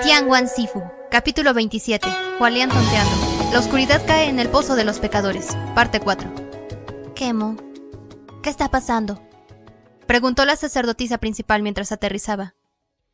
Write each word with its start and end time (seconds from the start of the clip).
Tianguan 0.00 0.48
Sifu, 0.48 0.82
capítulo 1.10 1.52
27. 1.52 2.08
Hualian 2.40 2.70
tonteando. 2.70 3.52
La 3.52 3.58
oscuridad 3.58 4.02
cae 4.06 4.30
en 4.30 4.38
el 4.38 4.48
pozo 4.48 4.74
de 4.74 4.84
los 4.84 4.98
pecadores, 4.98 5.48
parte 5.74 6.00
4. 6.00 6.32
Kemo, 7.14 7.56
¿qué 8.42 8.48
está 8.48 8.70
pasando? 8.70 9.22
Preguntó 10.06 10.46
la 10.46 10.56
sacerdotisa 10.56 11.18
principal 11.18 11.62
mientras 11.62 11.92
aterrizaba. 11.92 12.54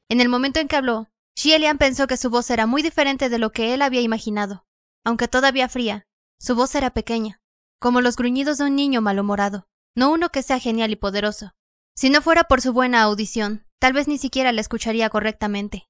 En 0.08 0.20
el 0.20 0.28
momento 0.28 0.60
en 0.60 0.68
que 0.68 0.76
habló, 0.76 1.08
Xielian 1.34 1.78
pensó 1.78 2.06
que 2.06 2.16
su 2.16 2.30
voz 2.30 2.48
era 2.48 2.66
muy 2.66 2.82
diferente 2.82 3.28
de 3.28 3.38
lo 3.38 3.50
que 3.50 3.74
él 3.74 3.82
había 3.82 4.00
imaginado. 4.00 4.64
Aunque 5.04 5.26
todavía 5.26 5.68
fría, 5.68 6.06
su 6.38 6.54
voz 6.54 6.76
era 6.76 6.90
pequeña, 6.90 7.40
como 7.80 8.00
los 8.00 8.14
gruñidos 8.14 8.58
de 8.58 8.64
un 8.64 8.76
niño 8.76 9.00
malhumorado, 9.00 9.66
no 9.96 10.12
uno 10.12 10.28
que 10.28 10.44
sea 10.44 10.60
genial 10.60 10.92
y 10.92 10.96
poderoso. 10.96 11.54
Si 11.96 12.08
no 12.08 12.22
fuera 12.22 12.44
por 12.44 12.60
su 12.60 12.72
buena 12.72 13.02
audición, 13.02 13.66
tal 13.80 13.94
vez 13.94 14.06
ni 14.06 14.16
siquiera 14.16 14.52
la 14.52 14.60
escucharía 14.60 15.10
correctamente. 15.10 15.87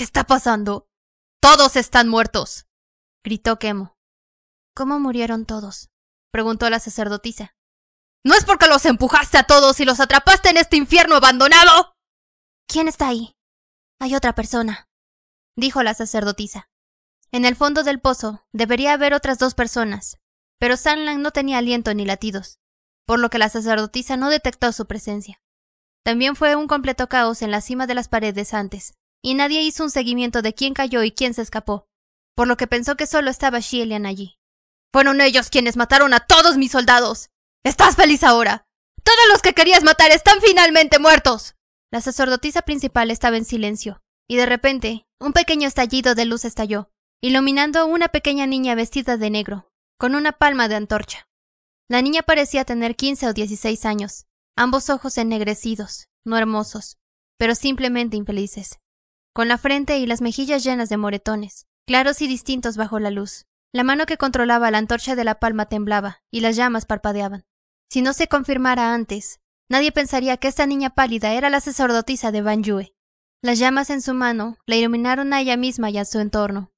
¿Qué 0.00 0.04
está 0.04 0.24
pasando? 0.24 0.88
Todos 1.42 1.76
están 1.76 2.08
muertos. 2.08 2.64
gritó 3.22 3.58
Kemo. 3.58 3.98
¿Cómo 4.74 4.98
murieron 4.98 5.44
todos? 5.44 5.90
preguntó 6.32 6.70
la 6.70 6.80
sacerdotisa. 6.80 7.54
¿No 8.24 8.34
es 8.34 8.46
porque 8.46 8.66
los 8.66 8.86
empujaste 8.86 9.36
a 9.36 9.42
todos 9.42 9.78
y 9.78 9.84
los 9.84 10.00
atrapaste 10.00 10.48
en 10.48 10.56
este 10.56 10.78
infierno 10.78 11.16
abandonado? 11.16 11.98
¿Quién 12.66 12.88
está 12.88 13.08
ahí? 13.08 13.36
Hay 13.98 14.14
otra 14.14 14.34
persona, 14.34 14.88
dijo 15.54 15.82
la 15.82 15.92
sacerdotisa. 15.92 16.70
En 17.30 17.44
el 17.44 17.54
fondo 17.54 17.82
del 17.82 18.00
pozo 18.00 18.42
debería 18.54 18.94
haber 18.94 19.12
otras 19.12 19.38
dos 19.38 19.52
personas, 19.52 20.16
pero 20.58 20.78
Sanlan 20.78 21.20
no 21.20 21.30
tenía 21.30 21.58
aliento 21.58 21.92
ni 21.92 22.06
latidos, 22.06 22.58
por 23.04 23.18
lo 23.18 23.28
que 23.28 23.36
la 23.36 23.50
sacerdotisa 23.50 24.16
no 24.16 24.30
detectó 24.30 24.72
su 24.72 24.86
presencia. 24.86 25.42
También 26.02 26.36
fue 26.36 26.56
un 26.56 26.68
completo 26.68 27.10
caos 27.10 27.42
en 27.42 27.50
la 27.50 27.60
cima 27.60 27.86
de 27.86 27.96
las 27.96 28.08
paredes 28.08 28.54
antes, 28.54 28.94
y 29.22 29.34
nadie 29.34 29.62
hizo 29.62 29.84
un 29.84 29.90
seguimiento 29.90 30.42
de 30.42 30.54
quién 30.54 30.74
cayó 30.74 31.02
y 31.02 31.12
quién 31.12 31.34
se 31.34 31.42
escapó, 31.42 31.86
por 32.34 32.48
lo 32.48 32.56
que 32.56 32.66
pensó 32.66 32.96
que 32.96 33.06
solo 33.06 33.30
estaba 33.30 33.60
Shielian 33.60 34.06
allí. 34.06 34.38
Fueron 34.92 35.20
ellos 35.20 35.50
quienes 35.50 35.76
mataron 35.76 36.14
a 36.14 36.20
todos 36.20 36.56
mis 36.56 36.72
soldados. 36.72 37.30
¿Estás 37.64 37.96
feliz 37.96 38.24
ahora? 38.24 38.66
Todos 39.04 39.28
los 39.30 39.42
que 39.42 39.52
querías 39.52 39.84
matar 39.84 40.10
están 40.10 40.40
finalmente 40.40 40.98
muertos. 40.98 41.54
La 41.92 42.00
sacerdotisa 42.00 42.62
principal 42.62 43.10
estaba 43.10 43.36
en 43.36 43.44
silencio, 43.44 44.00
y 44.28 44.36
de 44.36 44.46
repente, 44.46 45.06
un 45.20 45.32
pequeño 45.32 45.68
estallido 45.68 46.14
de 46.14 46.24
luz 46.24 46.44
estalló, 46.44 46.90
iluminando 47.20 47.80
a 47.80 47.84
una 47.84 48.08
pequeña 48.08 48.46
niña 48.46 48.74
vestida 48.74 49.16
de 49.16 49.30
negro, 49.30 49.70
con 49.98 50.14
una 50.14 50.32
palma 50.32 50.68
de 50.68 50.76
antorcha. 50.76 51.28
La 51.88 52.02
niña 52.02 52.22
parecía 52.22 52.64
tener 52.64 52.96
quince 52.96 53.26
o 53.26 53.32
dieciséis 53.32 53.84
años, 53.84 54.26
ambos 54.56 54.88
ojos 54.88 55.18
ennegrecidos, 55.18 56.08
no 56.24 56.38
hermosos, 56.38 56.98
pero 57.38 57.54
simplemente 57.54 58.16
infelices 58.16 58.80
con 59.32 59.48
la 59.48 59.58
frente 59.58 59.98
y 59.98 60.06
las 60.06 60.20
mejillas 60.20 60.64
llenas 60.64 60.88
de 60.88 60.96
moretones, 60.96 61.66
claros 61.86 62.20
y 62.20 62.26
distintos 62.26 62.76
bajo 62.76 62.98
la 62.98 63.10
luz. 63.10 63.46
La 63.72 63.84
mano 63.84 64.06
que 64.06 64.16
controlaba 64.16 64.70
la 64.70 64.78
antorcha 64.78 65.14
de 65.14 65.22
la 65.22 65.38
palma 65.38 65.66
temblaba, 65.66 66.22
y 66.30 66.40
las 66.40 66.56
llamas 66.56 66.86
parpadeaban. 66.86 67.44
Si 67.88 68.02
no 68.02 68.12
se 68.12 68.26
confirmara 68.26 68.92
antes, 68.92 69.40
nadie 69.68 69.92
pensaría 69.92 70.36
que 70.36 70.48
esta 70.48 70.66
niña 70.66 70.90
pálida 70.90 71.32
era 71.34 71.50
la 71.50 71.60
sacerdotisa 71.60 72.32
de 72.32 72.42
Ban 72.42 72.64
Yue. 72.64 72.94
Las 73.42 73.58
llamas 73.58 73.90
en 73.90 74.02
su 74.02 74.12
mano 74.12 74.58
la 74.66 74.76
iluminaron 74.76 75.32
a 75.32 75.40
ella 75.40 75.56
misma 75.56 75.90
y 75.90 75.98
a 75.98 76.04
su 76.04 76.18
entorno. 76.18 76.72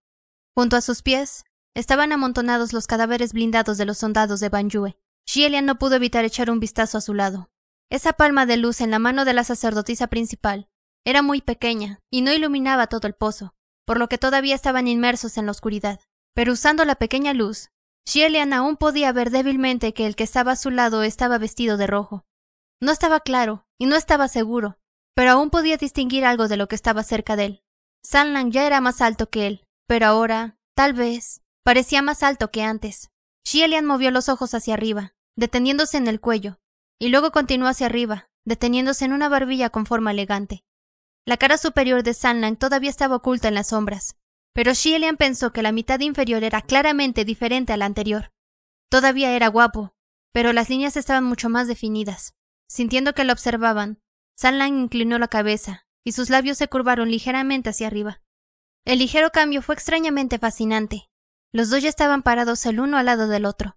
Junto 0.55 0.77
a 0.77 0.83
sus 0.83 1.03
pies 1.03 1.45
estaban 1.75 2.13
amontonados 2.13 2.75
los 2.75 2.87
cadáveres 2.87 3.33
blindados 3.33 3.79
de 3.79 3.87
los 3.87 3.99
soldados 3.99 4.41
de 4.41 4.51
Ban 4.51 4.69
Yue. 4.69 4.99
Xielian 5.27 5.65
no 5.65 5.79
pudo 5.79 5.97
evitar 5.97 6.27
echar 6.27 6.51
un 6.51 6.61
vistazo 6.61 6.99
a 6.99 7.01
su 7.01 7.15
lado. 7.15 7.51
Esa 7.89 8.13
palma 8.13 8.45
de 8.45 8.59
luz 8.59 8.83
en 8.83 8.91
la 8.91 8.99
mano 8.99 9.25
de 9.25 9.33
la 9.33 9.45
sacerdotisa 9.45 10.09
principal 10.09 10.69
era 11.05 11.23
muy 11.23 11.41
pequeña 11.41 12.01
y 12.11 12.23
no 12.23 12.33
iluminaba 12.33 12.87
todo 12.87 13.07
el 13.07 13.15
pozo, 13.15 13.55
por 13.85 13.99
lo 13.99 14.09
que 14.09 14.19
todavía 14.19 14.55
estaban 14.55 14.89
inmersos 14.89 15.37
en 15.39 15.47
la 15.47 15.53
oscuridad. 15.53 16.01
Pero 16.35 16.53
usando 16.53 16.85
la 16.85 16.95
pequeña 16.95 17.35
luz, 17.35 17.71
Shielian 18.07 18.53
aún 18.53 18.77
podía 18.77 19.13
ver 19.13 19.31
débilmente 19.31 19.93
que 19.93 20.07
el 20.07 20.17
que 20.17 20.25
estaba 20.25 20.53
a 20.53 20.57
su 20.57 20.71
lado 20.71 21.03
estaba 21.03 21.39
vestido 21.39 21.77
de 21.77 21.87
rojo. 21.87 22.25
No 22.81 22.91
estaba 22.91 23.21
claro 23.21 23.67
y 23.79 23.87
no 23.87 23.97
estaba 23.97 24.29
seguro, 24.29 24.79
pero 25.15 25.33
aún 25.33 25.51
podía 25.51 25.77
distinguir 25.77 26.25
algo 26.25 26.49
de 26.49 26.57
lo 26.57 26.69
que 26.69 26.75
estaba 26.75 27.03
cerca 27.03 27.37
de 27.37 27.45
él. 27.45 27.63
Sanlang 28.03 28.51
ya 28.51 28.67
era 28.67 28.81
más 28.81 29.01
alto 29.01 29.29
que 29.31 29.47
él, 29.47 29.65
pero 29.87 30.07
ahora, 30.07 30.59
tal 30.75 30.93
vez, 30.93 31.43
parecía 31.63 32.03
más 32.03 32.23
alto 32.23 32.51
que 32.51 32.63
antes. 32.63 33.11
Shielian 33.45 33.85
movió 33.85 34.11
los 34.11 34.29
ojos 34.29 34.55
hacia 34.55 34.75
arriba, 34.75 35.15
deteniéndose 35.37 35.97
en 35.97 36.09
el 36.09 36.21
cuello, 36.21 36.59
y 36.99 37.09
luego 37.09 37.31
continuó 37.31 37.69
hacia 37.69 37.87
arriba, 37.87 38.31
deteniéndose 38.45 39.05
en 39.05 39.13
una 39.13 39.29
barbilla 39.29 39.71
con 39.71 39.87
forma 39.87 40.11
elegante. 40.11 40.65
La 41.25 41.37
cara 41.37 41.57
superior 41.57 42.03
de 42.03 42.15
Sanlang 42.15 42.57
todavía 42.57 42.91
estaba 42.91 43.17
oculta 43.17 43.49
en 43.49 43.55
las 43.55 43.69
sombras, 43.69 44.17
pero 44.53 44.75
Xielian 44.75 45.17
pensó 45.17 45.53
que 45.53 45.63
la 45.63 45.71
mitad 45.71 46.01
inferior 46.01 46.43
era 46.43 46.61
claramente 46.61 47.25
diferente 47.25 47.73
a 47.73 47.77
la 47.77 47.87
anterior. 47.87 48.31
Todavía 48.91 49.35
era 49.37 49.49
guapo, 49.49 49.95
pero 50.33 50.53
las 50.53 50.69
líneas 50.69 50.97
estaban 50.97 51.25
mucho 51.25 51.49
más 51.49 51.69
definidas. 51.69 52.35
Sintiendo 52.69 53.15
que 53.15 53.25
lo 53.25 53.33
observaban, 53.33 54.01
Sanlang 54.37 54.79
inclinó 54.79 55.19
la 55.19 55.29
cabeza, 55.29 55.87
y 56.05 56.13
sus 56.13 56.29
labios 56.29 56.59
se 56.59 56.69
curvaron 56.69 57.11
ligeramente 57.11 57.71
hacia 57.71 57.87
arriba. 57.87 58.21
El 58.85 58.99
ligero 58.99 59.31
cambio 59.31 59.63
fue 59.63 59.77
extrañamente 59.77 60.39
fascinante. 60.39 61.09
Los 61.53 61.71
dos 61.71 61.83
ya 61.83 61.89
estaban 61.89 62.23
parados 62.23 62.67
el 62.67 62.81
uno 62.81 62.97
al 62.97 63.07
lado 63.07 63.29
del 63.29 63.45
otro. 63.45 63.77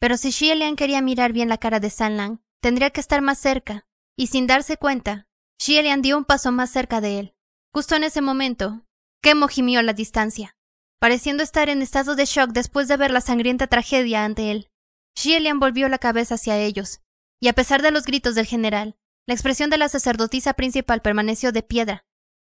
Pero 0.00 0.16
si 0.16 0.32
Xielian 0.32 0.74
quería 0.74 1.00
mirar 1.00 1.32
bien 1.32 1.48
la 1.48 1.58
cara 1.58 1.78
de 1.78 1.90
Sanlang, 1.90 2.42
tendría 2.60 2.90
que 2.90 3.00
estar 3.00 3.22
más 3.22 3.38
cerca, 3.38 3.86
y 4.16 4.26
sin 4.26 4.48
darse 4.48 4.76
cuenta, 4.76 5.28
Xielian 5.60 6.02
dio 6.02 6.18
un 6.18 6.24
paso 6.24 6.52
más 6.52 6.70
cerca 6.70 7.00
de 7.00 7.18
él. 7.18 7.34
Justo 7.74 7.94
en 7.94 8.04
ese 8.04 8.20
momento, 8.20 8.84
Kemo 9.22 9.48
gimió 9.48 9.80
a 9.80 9.82
la 9.82 9.92
distancia, 9.92 10.56
pareciendo 11.00 11.42
estar 11.42 11.68
en 11.68 11.80
estado 11.80 12.14
de 12.16 12.24
shock 12.24 12.50
después 12.50 12.88
de 12.88 12.96
ver 12.96 13.10
la 13.10 13.20
sangrienta 13.20 13.66
tragedia 13.66 14.24
ante 14.24 14.50
él. 14.50 14.70
Xielian 15.16 15.60
volvió 15.60 15.88
la 15.88 15.98
cabeza 15.98 16.34
hacia 16.34 16.58
ellos, 16.58 17.00
y 17.40 17.48
a 17.48 17.52
pesar 17.54 17.82
de 17.82 17.90
los 17.90 18.04
gritos 18.04 18.34
del 18.34 18.46
general, 18.46 18.96
la 19.26 19.34
expresión 19.34 19.70
de 19.70 19.78
la 19.78 19.88
sacerdotisa 19.88 20.54
principal 20.54 21.00
permaneció 21.00 21.52
de 21.52 21.62
piedra, 21.62 22.04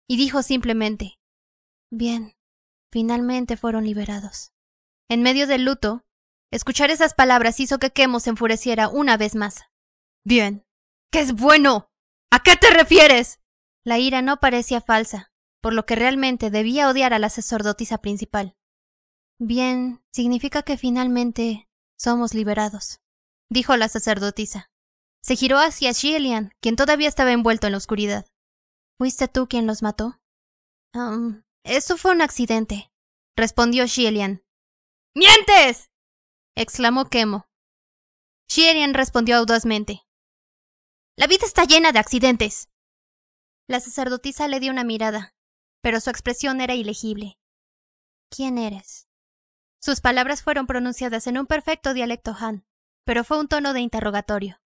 y 0.09 0.16
dijo 0.16 0.43
simplemente, 0.43 1.19
Bien, 1.91 2.34
finalmente 2.93 3.56
fueron 3.56 3.84
liberados. 3.84 4.53
En 5.09 5.22
medio 5.22 5.47
del 5.47 5.65
luto, 5.65 6.05
escuchar 6.53 6.91
esas 6.91 7.15
palabras 7.15 7.61
hizo 7.61 7.78
que 7.78 7.91
Kemo 7.91 8.21
se 8.21 8.31
enfureciera 8.31 8.89
una 8.89 9.16
vez 9.16 9.34
más. 9.34 9.65
Bien, 10.25 10.65
¿qué 11.12 11.21
es 11.21 11.33
bueno? 11.33 11.89
¿A 12.37 12.41
qué 12.41 12.55
te 12.55 12.69
refieres? 12.69 13.41
La 13.83 13.99
ira 13.99 14.21
no 14.21 14.41
parecía 14.41 14.83
falsa, 14.83 15.33
por 15.63 15.73
lo 15.73 15.87
que 15.87 15.97
realmente 15.97 16.51
debía 16.51 16.91
odiar 16.91 17.15
a 17.15 17.19
la 17.19 17.31
sacerdotisa 17.31 17.97
principal. 17.97 18.59
Bien, 19.39 20.05
significa 20.13 20.63
que 20.63 20.77
finalmente 20.77 21.67
somos 21.99 22.35
liberados, 22.35 23.01
dijo 23.49 23.75
la 23.79 23.89
sacerdotisa. 23.89 24.71
Se 25.23 25.35
giró 25.35 25.57
hacia 25.57 25.93
Shielian, 25.93 26.53
quien 26.61 26.77
todavía 26.77 27.09
estaba 27.09 27.33
envuelto 27.33 27.69
en 27.69 27.73
la 27.73 27.79
oscuridad. 27.79 28.27
¿Fuiste 28.99 29.29
tú 29.29 29.49
quien 29.49 29.67
los 29.67 29.81
mató? 29.81 30.21
Um, 30.93 31.43
eso 31.65 31.97
fue 31.97 32.11
un 32.11 32.21
accidente, 32.21 32.93
respondió 33.35 33.87
Shielian. 33.87 34.45
¡Mientes! 35.15 35.91
exclamó 36.55 37.07
Kemo. 37.07 37.47
Shielian 38.51 38.93
respondió 38.93 39.39
audazmente. 39.39 40.06
La 41.19 41.27
vida 41.27 41.47
está 41.47 41.65
llena 41.65 41.93
de 41.93 41.99
accidentes. 41.99 42.69
La 43.66 43.81
sacerdotisa 43.81 44.49
le 44.49 44.60
dio 44.60 44.71
una 44.71 44.84
mirada, 44.84 45.34
pero 45.81 45.99
su 46.00 46.10
expresión 46.10 46.60
era 46.60 46.75
ilegible. 46.75 47.38
¿Quién 48.31 48.59
eres? 48.59 49.09
Sus 49.81 50.03
palabras 50.03 50.43
fueron 50.43 50.66
pronunciadas 50.66 51.27
en 51.27 51.38
un 51.38 51.47
perfecto 51.47 51.94
dialecto 51.94 52.37
Han, 52.38 52.66
pero 53.04 53.25
fue 53.25 53.41
un 53.41 53.49
tono 53.49 53.72
de 53.72 53.81
interrogatorio. 53.81 54.60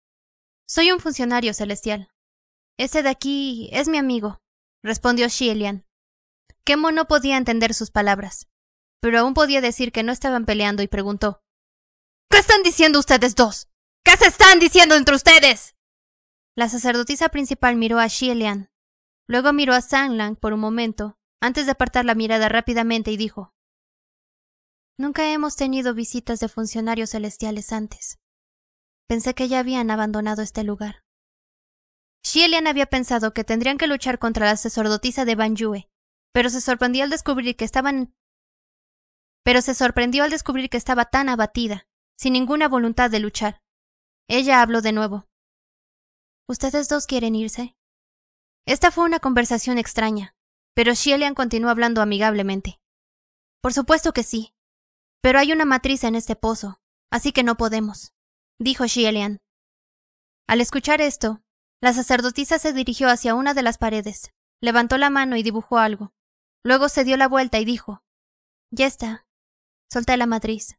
Soy 0.66 0.90
un 0.90 1.00
funcionario 1.00 1.52
celestial. 1.52 2.10
Ese 2.78 3.02
de 3.02 3.10
aquí 3.10 3.68
es 3.72 3.88
mi 3.88 3.98
amigo, 3.98 4.40
respondió 4.82 5.28
Xielian. 5.28 5.86
Kemo 6.64 6.92
no 6.92 7.08
podía 7.08 7.36
entender 7.36 7.74
sus 7.74 7.90
palabras, 7.90 8.48
pero 9.00 9.18
aún 9.18 9.34
podía 9.34 9.60
decir 9.60 9.92
que 9.92 10.02
no 10.02 10.12
estaban 10.12 10.46
peleando 10.46 10.82
y 10.82 10.88
preguntó: 10.88 11.42
¿Qué 12.30 12.38
están 12.38 12.62
diciendo 12.62 12.98
ustedes 13.00 13.34
dos? 13.34 13.68
¿Qué 14.02 14.16
se 14.16 14.26
están 14.26 14.60
diciendo 14.60 14.94
entre 14.94 15.14
ustedes? 15.14 15.74
La 16.58 16.68
sacerdotisa 16.68 17.28
principal 17.28 17.76
miró 17.76 18.00
a 18.00 18.08
Xielian. 18.08 18.68
Luego 19.28 19.52
miró 19.52 19.74
a 19.74 19.80
Sanglang 19.80 20.34
por 20.34 20.52
un 20.52 20.58
momento, 20.58 21.16
antes 21.40 21.66
de 21.66 21.70
apartar 21.70 22.04
la 22.04 22.16
mirada 22.16 22.48
rápidamente 22.48 23.12
y 23.12 23.16
dijo: 23.16 23.54
Nunca 24.98 25.32
hemos 25.32 25.54
tenido 25.54 25.94
visitas 25.94 26.40
de 26.40 26.48
funcionarios 26.48 27.10
celestiales 27.10 27.72
antes. 27.72 28.18
Pensé 29.06 29.36
que 29.36 29.46
ya 29.46 29.60
habían 29.60 29.88
abandonado 29.92 30.42
este 30.42 30.64
lugar. 30.64 31.04
Xielian 32.24 32.66
había 32.66 32.86
pensado 32.86 33.32
que 33.32 33.44
tendrían 33.44 33.78
que 33.78 33.86
luchar 33.86 34.18
contra 34.18 34.46
la 34.46 34.56
sacerdotisa 34.56 35.24
de 35.24 35.36
Ban 35.36 35.54
Yue, 35.54 35.88
pero 36.32 36.50
se 36.50 36.60
sorprendió 36.60 37.04
al 37.04 37.10
descubrir 37.10 37.54
que 37.54 37.64
estaban 37.64 38.16
pero 39.44 39.62
se 39.62 39.76
sorprendió 39.76 40.24
al 40.24 40.30
descubrir 40.30 40.70
que 40.70 40.76
estaba 40.76 41.04
tan 41.04 41.28
abatida, 41.28 41.86
sin 42.18 42.32
ninguna 42.32 42.66
voluntad 42.66 43.12
de 43.12 43.20
luchar. 43.20 43.62
Ella 44.26 44.60
habló 44.60 44.80
de 44.82 44.90
nuevo. 44.90 45.27
¿Ustedes 46.50 46.88
dos 46.88 47.06
quieren 47.06 47.34
irse? 47.34 47.76
Esta 48.66 48.90
fue 48.90 49.04
una 49.04 49.20
conversación 49.20 49.76
extraña, 49.76 50.34
Pero 50.74 50.94
Xielian 50.94 51.34
continuó 51.34 51.70
hablando 51.70 52.00
amigablemente. 52.00 52.80
Por 53.60 53.74
supuesto 53.74 54.12
que 54.12 54.22
sí. 54.22 54.54
Pero 55.20 55.38
hay 55.38 55.52
una 55.52 55.66
matriz 55.66 56.04
en 56.04 56.14
este 56.14 56.36
pozo, 56.36 56.80
así 57.10 57.32
que 57.32 57.42
no 57.42 57.56
podemos, 57.56 58.14
dijo 58.58 58.86
Xielian. 58.86 59.40
Al 60.46 60.62
escuchar 60.62 61.02
esto, 61.02 61.42
la 61.82 61.92
sacerdotisa 61.92 62.58
se 62.58 62.72
dirigió 62.72 63.10
hacia 63.10 63.34
una 63.34 63.52
de 63.52 63.62
las 63.62 63.76
paredes, 63.76 64.30
levantó 64.62 64.96
la 64.96 65.10
mano 65.10 65.36
y 65.36 65.42
dibujó 65.42 65.78
algo. 65.78 66.14
Luego 66.64 66.88
se 66.88 67.04
dio 67.04 67.16
la 67.16 67.28
vuelta 67.28 67.58
y 67.58 67.64
dijo, 67.66 68.02
Ya 68.70 68.86
está. 68.86 69.26
Solté 69.92 70.16
la 70.16 70.26
matriz. 70.26 70.78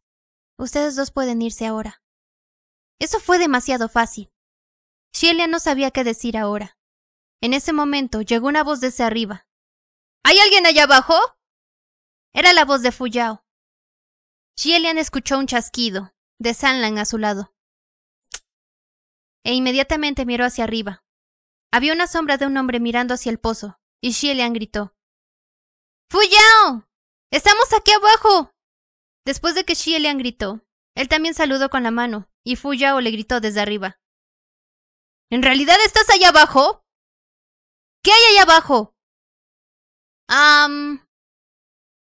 Ustedes 0.58 0.96
dos 0.96 1.12
pueden 1.12 1.42
irse 1.42 1.68
ahora. 1.68 2.02
Eso 3.00 3.20
fue 3.20 3.38
demasiado 3.38 3.88
fácil. 3.88 4.32
Xielian 5.14 5.52
no 5.52 5.60
sabía 5.60 5.92
qué 5.92 6.04
decir 6.04 6.38
ahora. 6.38 6.78
En 7.42 7.54
ese 7.54 7.74
momento 7.74 8.22
llegó 8.22 8.48
una 8.48 8.64
voz 8.64 8.82
desde 8.82 9.04
arriba. 9.04 9.48
¿Hay 10.24 10.40
alguien 10.40 10.66
allá 10.66 10.84
abajo? 10.84 11.16
Era 12.34 12.54
la 12.54 12.66
voz 12.66 12.82
de 12.82 12.92
Fuyao. 12.92 13.46
Xielian 14.58 14.98
escuchó 14.98 15.40
un 15.40 15.48
chasquido, 15.48 16.14
de 16.38 16.54
Sanlan 16.54 16.98
a 16.98 17.06
su 17.06 17.18
lado. 17.18 17.54
E 19.44 19.54
inmediatamente 19.54 20.26
miró 20.26 20.46
hacia 20.46 20.66
arriba. 20.66 21.06
Había 21.72 21.94
una 21.94 22.08
sombra 22.08 22.38
de 22.38 22.46
un 22.46 22.58
hombre 22.58 22.80
mirando 22.80 23.14
hacia 23.14 23.32
el 23.32 23.40
pozo, 23.40 23.80
y 24.02 24.14
Xielian 24.14 24.54
gritó. 24.54 24.96
¡Fuyao! 26.10 26.88
¡Estamos 27.32 27.72
aquí 27.74 27.92
abajo! 27.92 28.54
Después 29.26 29.56
de 29.56 29.64
que 29.64 29.76
Xielian 29.76 30.18
gritó, 30.18 30.66
él 30.96 31.08
también 31.08 31.34
saludó 31.34 31.70
con 31.70 31.84
la 31.84 31.92
mano, 31.92 32.30
y 32.44 32.56
Fuyao 32.56 33.00
le 33.00 33.12
gritó 33.12 33.40
desde 33.40 33.62
arriba. 33.62 34.00
¿En 35.32 35.44
realidad 35.44 35.78
estás 35.86 36.10
allá 36.10 36.30
abajo? 36.30 36.84
¿Qué 38.04 38.12
hay 38.12 38.32
allá 38.32 38.44
abajo? 38.44 38.96
Ah... 40.28 40.68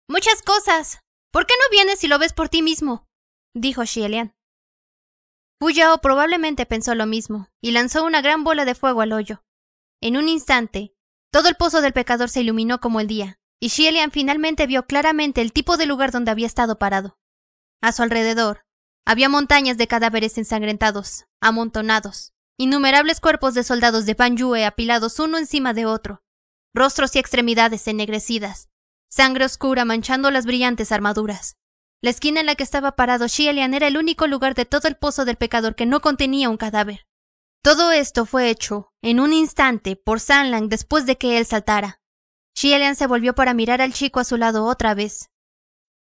muchas 0.07 0.41
cosas. 0.43 1.01
¿Por 1.31 1.45
qué 1.47 1.55
no 1.59 1.69
vienes 1.71 2.03
y 2.03 2.07
lo 2.07 2.19
ves 2.19 2.33
por 2.33 2.49
ti 2.49 2.61
mismo? 2.61 3.07
dijo 3.55 3.85
Xielian. 3.85 4.35
Fuyao 5.59 5.99
probablemente 5.99 6.67
pensó 6.67 6.93
lo 6.93 7.07
mismo, 7.07 7.49
y 7.61 7.71
lanzó 7.71 8.05
una 8.05 8.21
gran 8.21 8.43
bola 8.43 8.65
de 8.65 8.75
fuego 8.75 9.01
al 9.01 9.13
hoyo. 9.13 9.43
En 10.01 10.15
un 10.15 10.29
instante, 10.29 10.95
todo 11.31 11.49
el 11.49 11.55
pozo 11.55 11.81
del 11.81 11.93
pecador 11.93 12.29
se 12.29 12.41
iluminó 12.41 12.79
como 12.79 12.99
el 12.99 13.07
día, 13.07 13.39
y 13.59 13.69
Xielian 13.69 14.11
finalmente 14.11 14.67
vio 14.67 14.85
claramente 14.85 15.41
el 15.41 15.53
tipo 15.53 15.77
de 15.77 15.87
lugar 15.87 16.11
donde 16.11 16.29
había 16.29 16.45
estado 16.45 16.77
parado. 16.77 17.17
A 17.81 17.91
su 17.91 18.03
alrededor, 18.03 18.65
había 19.05 19.29
montañas 19.29 19.77
de 19.77 19.87
cadáveres 19.87 20.37
ensangrentados, 20.37 21.25
amontonados, 21.41 22.33
innumerables 22.57 23.21
cuerpos 23.21 23.53
de 23.53 23.63
soldados 23.63 24.05
de 24.05 24.15
Yue 24.35 24.65
apilados 24.65 25.19
uno 25.19 25.37
encima 25.37 25.73
de 25.73 25.85
otro, 25.85 26.23
rostros 26.73 27.15
y 27.15 27.19
extremidades 27.19 27.87
ennegrecidas, 27.87 28.69
sangre 29.09 29.45
oscura 29.45 29.85
manchando 29.85 30.31
las 30.31 30.45
brillantes 30.45 30.91
armaduras. 30.91 31.55
La 32.01 32.09
esquina 32.09 32.39
en 32.39 32.45
la 32.45 32.55
que 32.55 32.63
estaba 32.63 32.95
parado 32.95 33.27
Xielian 33.27 33.73
era 33.73 33.87
el 33.87 33.97
único 33.97 34.27
lugar 34.27 34.53
de 34.55 34.65
todo 34.65 34.87
el 34.87 34.95
pozo 34.95 35.25
del 35.25 35.35
pecador 35.35 35.75
que 35.75 35.85
no 35.85 35.99
contenía 35.99 36.49
un 36.49 36.57
cadáver. 36.57 37.07
Todo 37.63 37.91
esto 37.91 38.25
fue 38.25 38.49
hecho, 38.49 38.91
en 39.01 39.19
un 39.19 39.33
instante, 39.33 39.95
por 39.95 40.19
Sanlang 40.19 40.69
después 40.69 41.05
de 41.05 41.17
que 41.17 41.37
él 41.37 41.45
saltara. 41.45 41.99
Xielian 42.55 42.95
se 42.95 43.07
volvió 43.07 43.35
para 43.35 43.53
mirar 43.53 43.81
al 43.81 43.93
chico 43.93 44.19
a 44.19 44.23
su 44.23 44.37
lado 44.37 44.65
otra 44.65 44.93
vez. 44.93 45.29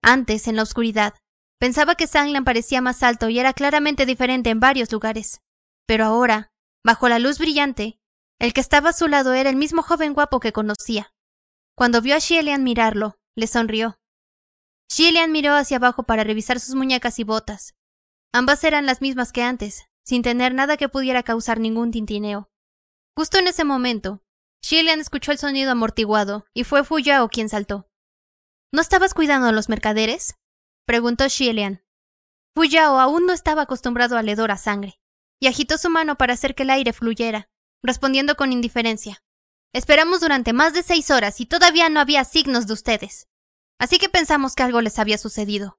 Antes, 0.02 0.48
en 0.48 0.56
la 0.56 0.62
oscuridad, 0.62 1.14
pensaba 1.58 1.94
que 1.94 2.06
Sanlang 2.06 2.44
parecía 2.44 2.80
más 2.80 3.02
alto 3.02 3.28
y 3.28 3.38
era 3.38 3.52
claramente 3.52 4.06
diferente 4.06 4.50
en 4.50 4.60
varios 4.60 4.92
lugares. 4.92 5.40
Pero 5.86 6.04
ahora, 6.04 6.52
bajo 6.84 7.08
la 7.08 7.18
luz 7.18 7.38
brillante, 7.38 8.00
el 8.38 8.52
que 8.52 8.60
estaba 8.60 8.90
a 8.90 8.92
su 8.92 9.08
lado 9.08 9.32
era 9.32 9.48
el 9.48 9.56
mismo 9.56 9.82
joven 9.82 10.12
guapo 10.12 10.40
que 10.40 10.52
conocía. 10.52 11.14
Cuando 11.74 12.02
vio 12.02 12.16
a 12.16 12.20
Xielian 12.20 12.64
mirarlo, 12.64 13.18
le 13.34 13.46
sonrió. 13.46 13.98
Xielian 14.90 15.32
miró 15.32 15.54
hacia 15.54 15.78
abajo 15.78 16.04
para 16.04 16.24
revisar 16.24 16.60
sus 16.60 16.74
muñecas 16.74 17.18
y 17.18 17.24
botas. 17.24 17.74
Ambas 18.32 18.64
eran 18.64 18.86
las 18.86 19.00
mismas 19.00 19.32
que 19.32 19.42
antes, 19.42 19.86
sin 20.04 20.22
tener 20.22 20.54
nada 20.54 20.76
que 20.76 20.88
pudiera 20.88 21.22
causar 21.22 21.58
ningún 21.58 21.90
tintineo. 21.90 22.50
Justo 23.16 23.38
en 23.38 23.48
ese 23.48 23.64
momento, 23.64 24.22
Xielian 24.62 25.00
escuchó 25.00 25.32
el 25.32 25.38
sonido 25.38 25.70
amortiguado 25.70 26.46
y 26.52 26.64
fue 26.64 26.84
Fuyao 26.84 27.28
quien 27.28 27.48
saltó. 27.48 27.88
¿No 28.72 28.80
estabas 28.80 29.14
cuidando 29.14 29.48
a 29.48 29.52
los 29.52 29.68
mercaderes? 29.68 30.36
preguntó 30.86 31.28
Xielian. 31.28 31.82
Fuyao 32.54 32.98
aún 32.98 33.26
no 33.26 33.32
estaba 33.32 33.62
acostumbrado 33.62 34.16
al 34.16 34.28
hedor 34.28 34.50
a 34.50 34.56
sangre, 34.56 35.00
y 35.40 35.48
agitó 35.48 35.78
su 35.78 35.90
mano 35.90 36.16
para 36.16 36.34
hacer 36.34 36.54
que 36.54 36.62
el 36.62 36.70
aire 36.70 36.92
fluyera, 36.92 37.48
respondiendo 37.82 38.36
con 38.36 38.52
indiferencia. 38.52 39.22
Esperamos 39.72 40.20
durante 40.20 40.52
más 40.52 40.72
de 40.72 40.82
seis 40.82 41.10
horas 41.10 41.40
y 41.40 41.46
todavía 41.46 41.88
no 41.88 42.00
había 42.00 42.24
signos 42.24 42.66
de 42.66 42.72
ustedes. 42.72 43.28
Así 43.78 43.98
que 43.98 44.08
pensamos 44.08 44.54
que 44.54 44.62
algo 44.62 44.80
les 44.80 44.98
había 44.98 45.18
sucedido. 45.18 45.78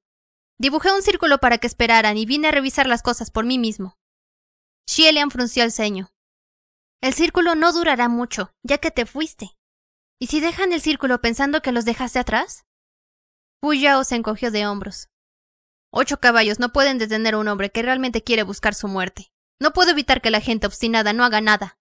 Dibujé 0.60 0.92
un 0.92 1.02
círculo 1.02 1.40
para 1.40 1.58
que 1.58 1.68
esperaran 1.68 2.18
y 2.18 2.26
vine 2.26 2.48
a 2.48 2.52
revisar 2.52 2.88
las 2.88 3.02
cosas 3.02 3.32
por 3.32 3.46
mí 3.46 3.58
mismo. 3.58 3.98
Xielian 4.88 5.32
frunció 5.32 5.64
el 5.64 5.72
ceño. 5.72 6.10
El 7.02 7.14
círculo 7.14 7.56
no 7.56 7.74
durará 7.74 8.10
mucho, 8.10 8.52
ya 8.64 8.78
que 8.80 8.92
te 8.92 9.06
fuiste. 9.06 9.58
¿Y 10.20 10.28
si 10.28 10.40
dejan 10.40 10.74
el 10.74 10.82
círculo 10.82 11.22
pensando 11.22 11.62
que 11.62 11.72
los 11.72 11.86
dejaste 11.86 12.20
atrás? 12.20 12.66
Yao 13.62 14.04
se 14.04 14.16
encogió 14.16 14.50
de 14.50 14.66
hombros. 14.66 15.10
Ocho 15.92 16.20
caballos 16.20 16.60
no 16.60 16.72
pueden 16.72 16.98
detener 16.98 17.34
a 17.34 17.38
un 17.38 17.48
hombre 17.48 17.72
que 17.72 17.82
realmente 17.82 18.24
quiere 18.24 18.44
buscar 18.44 18.74
su 18.74 18.88
muerte. 18.88 19.32
No 19.60 19.74
puedo 19.74 19.92
evitar 19.92 20.22
que 20.22 20.32
la 20.32 20.42
gente 20.42 20.68
obstinada 20.68 21.14
no 21.14 21.24
haga 21.24 21.42
nada. 21.42 21.78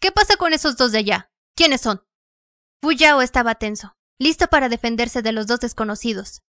¿Qué 0.00 0.12
pasa 0.12 0.36
con 0.36 0.52
esos 0.52 0.76
dos 0.76 0.92
de 0.92 0.98
allá? 0.98 1.32
¿Quiénes 1.56 1.80
son? 1.80 2.04
Yao 2.82 3.20
estaba 3.20 3.56
tenso, 3.56 3.96
listo 4.18 4.46
para 4.48 4.68
defenderse 4.68 5.22
de 5.22 5.32
los 5.32 5.46
dos 5.46 5.60
desconocidos. 5.60 6.42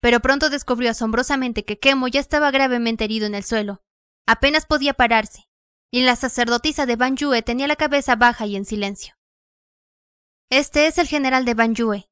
Pero 0.00 0.20
pronto 0.20 0.50
descubrió 0.50 0.90
asombrosamente 0.90 1.64
que 1.64 1.78
Kemo 1.78 2.08
ya 2.08 2.20
estaba 2.20 2.50
gravemente 2.50 3.04
herido 3.04 3.26
en 3.26 3.34
el 3.34 3.44
suelo. 3.44 3.82
Apenas 4.26 4.66
podía 4.66 4.94
pararse, 4.94 5.48
y 5.90 6.02
la 6.02 6.16
sacerdotisa 6.16 6.86
de 6.86 6.96
Yue 7.16 7.42
tenía 7.42 7.66
la 7.66 7.76
cabeza 7.76 8.16
baja 8.16 8.46
y 8.46 8.56
en 8.56 8.64
silencio. 8.64 9.14
Este 10.50 10.86
es 10.86 10.98
el 10.98 11.06
general 11.06 11.44
de 11.44 11.54
Yue, 11.72 12.10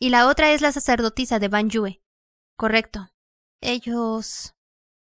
y 0.00 0.10
la 0.10 0.28
otra 0.28 0.52
es 0.52 0.60
la 0.60 0.72
sacerdotisa 0.72 1.38
de 1.38 1.48
Yue. 1.68 2.02
Correcto. 2.56 3.10
Ellos... 3.60 4.55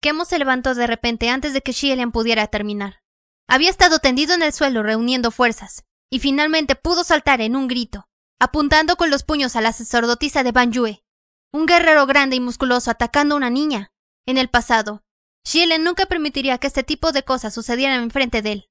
Kemo 0.03 0.25
se 0.25 0.37
levantó 0.37 0.75
de 0.75 0.85
repente 0.85 1.29
antes 1.29 1.53
de 1.53 1.61
que 1.61 1.71
Xielian 1.71 2.11
pudiera 2.11 2.47
terminar. 2.47 3.01
Había 3.47 3.69
estado 3.69 3.99
tendido 3.99 4.33
en 4.33 4.43
el 4.43 4.51
suelo 4.51 4.83
reuniendo 4.83 5.31
fuerzas, 5.31 5.85
y 6.11 6.19
finalmente 6.19 6.75
pudo 6.75 7.05
saltar 7.05 7.39
en 7.39 7.55
un 7.55 7.69
grito, 7.69 8.09
apuntando 8.37 8.97
con 8.97 9.09
los 9.09 9.23
puños 9.23 9.55
a 9.55 9.61
la 9.61 9.71
sacerdotisa 9.71 10.43
de 10.43 10.51
Yue. 10.69 11.05
Un 11.53 11.65
guerrero 11.65 12.05
grande 12.05 12.35
y 12.35 12.41
musculoso 12.41 12.91
atacando 12.91 13.35
a 13.35 13.37
una 13.37 13.49
niña. 13.49 13.93
En 14.27 14.37
el 14.37 14.49
pasado, 14.49 15.03
Xielian 15.45 15.85
nunca 15.85 16.05
permitiría 16.05 16.57
que 16.57 16.67
este 16.67 16.83
tipo 16.83 17.13
de 17.13 17.23
cosas 17.23 17.53
sucedieran 17.53 18.03
enfrente 18.03 18.41
de 18.41 18.51
él. 18.51 18.69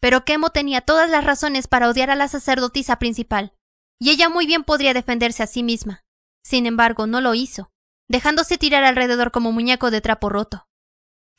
Pero 0.00 0.26
Kemo 0.26 0.50
tenía 0.50 0.82
todas 0.82 1.08
las 1.08 1.24
razones 1.24 1.66
para 1.66 1.88
odiar 1.88 2.10
a 2.10 2.14
la 2.14 2.28
sacerdotisa 2.28 2.98
principal, 2.98 3.54
y 3.98 4.10
ella 4.10 4.28
muy 4.28 4.44
bien 4.44 4.64
podría 4.64 4.92
defenderse 4.92 5.42
a 5.42 5.46
sí 5.46 5.62
misma. 5.62 6.04
Sin 6.44 6.66
embargo, 6.66 7.06
no 7.06 7.22
lo 7.22 7.32
hizo 7.32 7.70
dejándose 8.08 8.58
tirar 8.58 8.84
alrededor 8.84 9.30
como 9.30 9.52
muñeco 9.52 9.90
de 9.90 10.00
trapo 10.00 10.28
roto. 10.28 10.67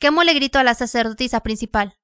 Kemo 0.00 0.24
le 0.24 0.34
gritó 0.34 0.58
a 0.58 0.64
la 0.64 0.74
sacerdotisa 0.74 1.40
principal. 1.40 1.98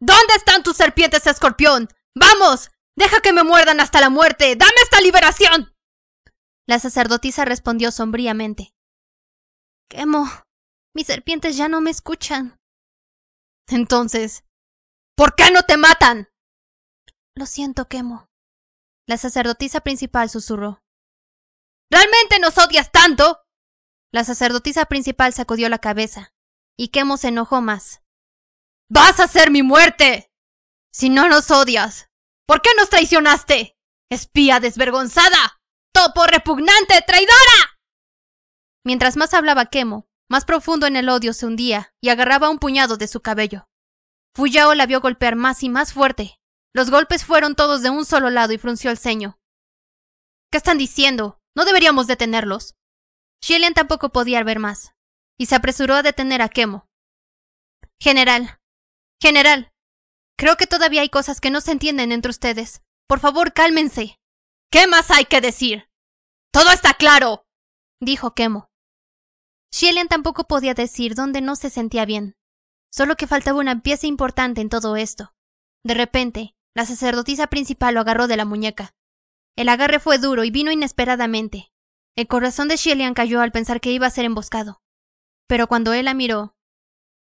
¿Dónde 0.00 0.34
están 0.34 0.62
tus 0.62 0.76
serpientes, 0.76 1.26
escorpión? 1.26 1.88
¡Vamos! 2.14 2.70
¡Deja 2.96 3.20
que 3.20 3.32
me 3.32 3.42
muerdan 3.42 3.80
hasta 3.80 4.00
la 4.00 4.10
muerte! 4.10 4.56
¡Dame 4.56 4.72
esta 4.82 5.00
liberación! 5.00 5.74
La 6.68 6.78
sacerdotisa 6.78 7.44
respondió 7.44 7.90
sombríamente. 7.90 8.74
Kemo, 9.88 10.26
mis 10.94 11.06
serpientes 11.06 11.56
ya 11.56 11.68
no 11.68 11.80
me 11.80 11.90
escuchan. 11.90 12.58
Entonces, 13.68 14.44
¿por 15.16 15.34
qué 15.34 15.50
no 15.50 15.62
te 15.64 15.76
matan? 15.76 16.28
Lo 17.34 17.46
siento, 17.46 17.86
Kemo. 17.88 18.28
La 19.08 19.16
sacerdotisa 19.16 19.80
principal 19.80 20.30
susurró. 20.30 20.82
¿Realmente 21.90 22.38
nos 22.40 22.58
odias 22.58 22.90
tanto? 22.90 23.42
La 24.12 24.24
sacerdotisa 24.24 24.86
principal 24.86 25.32
sacudió 25.32 25.68
la 25.68 25.78
cabeza, 25.78 26.34
y 26.76 26.88
Kemo 26.88 27.16
se 27.16 27.28
enojó 27.28 27.60
más. 27.60 28.02
¡Vas 28.88 29.20
a 29.20 29.28
ser 29.28 29.50
mi 29.50 29.62
muerte! 29.62 30.30
Si 30.92 31.08
no 31.08 31.28
nos 31.28 31.50
odias, 31.50 32.08
¿por 32.46 32.62
qué 32.62 32.70
nos 32.76 32.88
traicionaste? 32.88 33.76
¡Espía 34.10 34.60
desvergonzada! 34.60 35.60
¡Topo 35.92 36.26
repugnante, 36.26 37.02
traidora! 37.06 37.80
Mientras 38.84 39.16
más 39.16 39.34
hablaba 39.34 39.66
Kemo, 39.66 40.08
más 40.28 40.44
profundo 40.44 40.86
en 40.86 40.96
el 40.96 41.08
odio 41.08 41.32
se 41.32 41.46
hundía 41.46 41.94
y 42.00 42.10
agarraba 42.10 42.50
un 42.50 42.58
puñado 42.58 42.96
de 42.96 43.08
su 43.08 43.20
cabello. 43.20 43.68
Fuyao 44.34 44.74
la 44.74 44.86
vio 44.86 45.00
golpear 45.00 45.36
más 45.36 45.62
y 45.62 45.68
más 45.68 45.92
fuerte. 45.92 46.40
Los 46.74 46.90
golpes 46.90 47.24
fueron 47.24 47.54
todos 47.54 47.82
de 47.82 47.90
un 47.90 48.04
solo 48.04 48.30
lado 48.30 48.52
y 48.52 48.58
frunció 48.58 48.90
el 48.90 48.98
ceño. 48.98 49.38
¿Qué 50.50 50.58
están 50.58 50.78
diciendo? 50.78 51.40
¿No 51.54 51.64
deberíamos 51.64 52.06
detenerlos? 52.06 52.76
Xielian 53.42 53.74
tampoco 53.74 54.10
podía 54.10 54.42
ver 54.44 54.58
más, 54.58 54.94
y 55.38 55.46
se 55.46 55.54
apresuró 55.54 55.94
a 55.94 56.02
detener 56.02 56.42
a 56.42 56.48
Kemo. 56.48 56.86
General, 58.00 58.60
general, 59.20 59.72
creo 60.36 60.56
que 60.56 60.66
todavía 60.66 61.02
hay 61.02 61.08
cosas 61.08 61.40
que 61.40 61.50
no 61.50 61.60
se 61.60 61.72
entienden 61.72 62.12
entre 62.12 62.30
ustedes. 62.30 62.82
Por 63.06 63.20
favor, 63.20 63.52
cálmense. 63.52 64.18
¿Qué 64.70 64.86
más 64.86 65.10
hay 65.10 65.24
que 65.26 65.40
decir? 65.40 65.88
Todo 66.52 66.70
está 66.72 66.94
claro, 66.94 67.46
dijo 68.00 68.34
Kemo. 68.34 68.68
Shielian 69.72 70.08
tampoco 70.08 70.44
podía 70.44 70.74
decir 70.74 71.14
dónde 71.14 71.40
no 71.40 71.56
se 71.56 71.70
sentía 71.70 72.04
bien, 72.04 72.34
solo 72.90 73.16
que 73.16 73.26
faltaba 73.26 73.60
una 73.60 73.82
pieza 73.82 74.06
importante 74.06 74.60
en 74.60 74.68
todo 74.68 74.96
esto. 74.96 75.34
De 75.84 75.94
repente, 75.94 76.54
la 76.74 76.86
sacerdotisa 76.86 77.46
principal 77.46 77.94
lo 77.94 78.00
agarró 78.00 78.26
de 78.26 78.36
la 78.36 78.44
muñeca. 78.44 78.94
El 79.56 79.68
agarre 79.68 80.00
fue 80.00 80.18
duro 80.18 80.44
y 80.44 80.50
vino 80.50 80.70
inesperadamente. 80.70 81.72
El 82.16 82.26
corazón 82.26 82.68
de 82.68 82.76
Shielian 82.76 83.14
cayó 83.14 83.40
al 83.40 83.52
pensar 83.52 83.80
que 83.80 83.92
iba 83.92 84.06
a 84.06 84.10
ser 84.10 84.24
emboscado. 84.24 84.82
Pero 85.46 85.66
cuando 85.68 85.92
él 85.92 86.06
la 86.06 86.14
miró, 86.14 86.56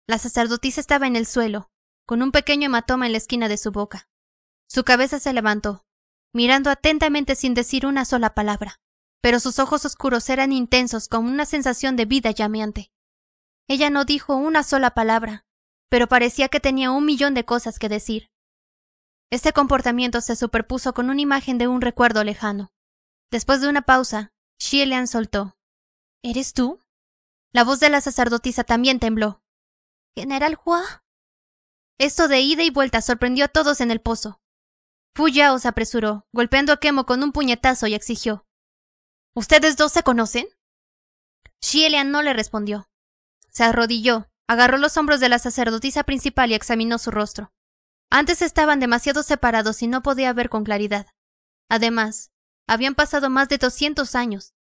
la 0.07 0.19
sacerdotisa 0.19 0.81
estaba 0.81 1.07
en 1.07 1.17
el 1.17 1.27
suelo, 1.27 1.71
con 2.07 2.23
un 2.23 2.33
pequeño 2.33 2.67
hematoma 2.67 3.07
en 3.07 3.13
la 3.13 3.19
esquina 3.19 3.49
de 3.49 3.57
su 3.57 3.71
boca. 3.71 4.09
Su 4.69 4.85
cabeza 4.85 5.21
se 5.21 5.33
levantó, 5.33 5.85
mirando 6.33 6.71
atentamente 6.71 7.35
sin 7.37 7.55
decir 7.55 7.87
una 7.87 8.05
sola 8.05 8.35
palabra, 8.35 8.81
pero 9.21 9.39
sus 9.39 9.59
ojos 9.59 9.85
oscuros 9.85 10.29
eran 10.29 10.53
intensos 10.53 11.09
con 11.09 11.27
una 11.27 11.45
sensación 11.45 11.97
de 11.97 12.07
vida 12.07 12.31
llameante. 12.31 12.91
Ella 13.69 13.91
no 13.91 14.05
dijo 14.05 14.35
una 14.35 14.63
sola 14.65 14.91
palabra, 14.93 15.45
pero 15.89 16.09
parecía 16.09 16.49
que 16.49 16.61
tenía 16.61 16.91
un 16.91 17.05
millón 17.05 17.35
de 17.35 17.45
cosas 17.45 17.79
que 17.79 17.89
decir. 17.89 18.31
Este 19.31 19.53
comportamiento 19.53 20.21
se 20.21 20.35
superpuso 20.35 20.93
con 20.93 21.09
una 21.11 21.21
imagen 21.21 21.59
de 21.59 21.69
un 21.69 21.81
recuerdo 21.81 22.25
lejano. 22.25 22.73
Después 23.31 23.61
de 23.61 23.69
una 23.69 23.83
pausa, 23.83 24.33
Shielian 24.59 25.07
soltó. 25.07 25.57
¿Eres 26.23 26.53
tú? 26.53 26.81
La 27.53 27.65
voz 27.65 27.81
de 27.81 27.91
la 27.91 28.01
sacerdotisa 28.01 28.63
también 28.63 29.01
tembló. 29.01 29.43
¿General 30.17 30.57
Hua? 30.65 31.05
Esto 31.99 32.29
de 32.29 32.41
ida 32.41 32.63
y 32.63 32.71
vuelta 32.71 33.03
sorprendió 33.03 33.45
a 33.45 33.49
todos 33.49 33.81
en 33.81 33.91
el 33.91 34.01
pozo. 34.01 34.41
Fu 35.15 35.29
Yao 35.29 35.59
se 35.59 35.67
apresuró, 35.67 36.27
golpeando 36.33 36.73
a 36.73 36.79
Kemo 36.79 37.07
con 37.07 37.23
un 37.23 37.33
puñetazo 37.33 37.89
y 37.89 37.95
exigió. 37.95 38.47
¿Ustedes 39.35 39.77
dos 39.77 39.93
se 39.93 40.03
conocen? 40.03 40.47
Shielian 41.61 42.11
no 42.11 42.23
le 42.23 42.33
respondió. 42.33 42.89
Se 43.49 43.65
arrodilló, 43.65 44.31
agarró 44.49 44.79
los 44.79 44.97
hombros 44.97 45.19
de 45.19 45.29
la 45.29 45.39
sacerdotisa 45.39 46.05
principal 46.05 46.53
y 46.53 46.55
examinó 46.55 46.99
su 46.99 47.11
rostro. 47.11 47.53
Antes 48.11 48.43
estaban 48.43 48.81
demasiado 48.81 49.23
separados 49.23 49.83
y 49.83 49.89
no 49.89 50.03
podía 50.03 50.33
ver 50.33 50.49
con 50.51 50.65
claridad. 50.65 51.09
Además, 51.69 52.31
habían 52.69 52.95
pasado 52.95 53.29
más 53.29 53.49
de 53.49 53.59
200 53.59 54.15
años. 54.15 54.55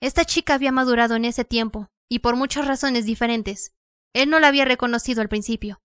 Esta 0.00 0.24
chica 0.24 0.54
había 0.54 0.72
madurado 0.72 1.14
en 1.14 1.24
ese 1.24 1.44
tiempo, 1.44 1.90
y 2.08 2.20
por 2.20 2.36
muchas 2.36 2.66
razones 2.66 3.04
diferentes. 3.06 3.74
Él 4.14 4.30
no 4.30 4.40
la 4.40 4.48
había 4.48 4.64
reconocido 4.64 5.20
al 5.22 5.28
principio, 5.28 5.82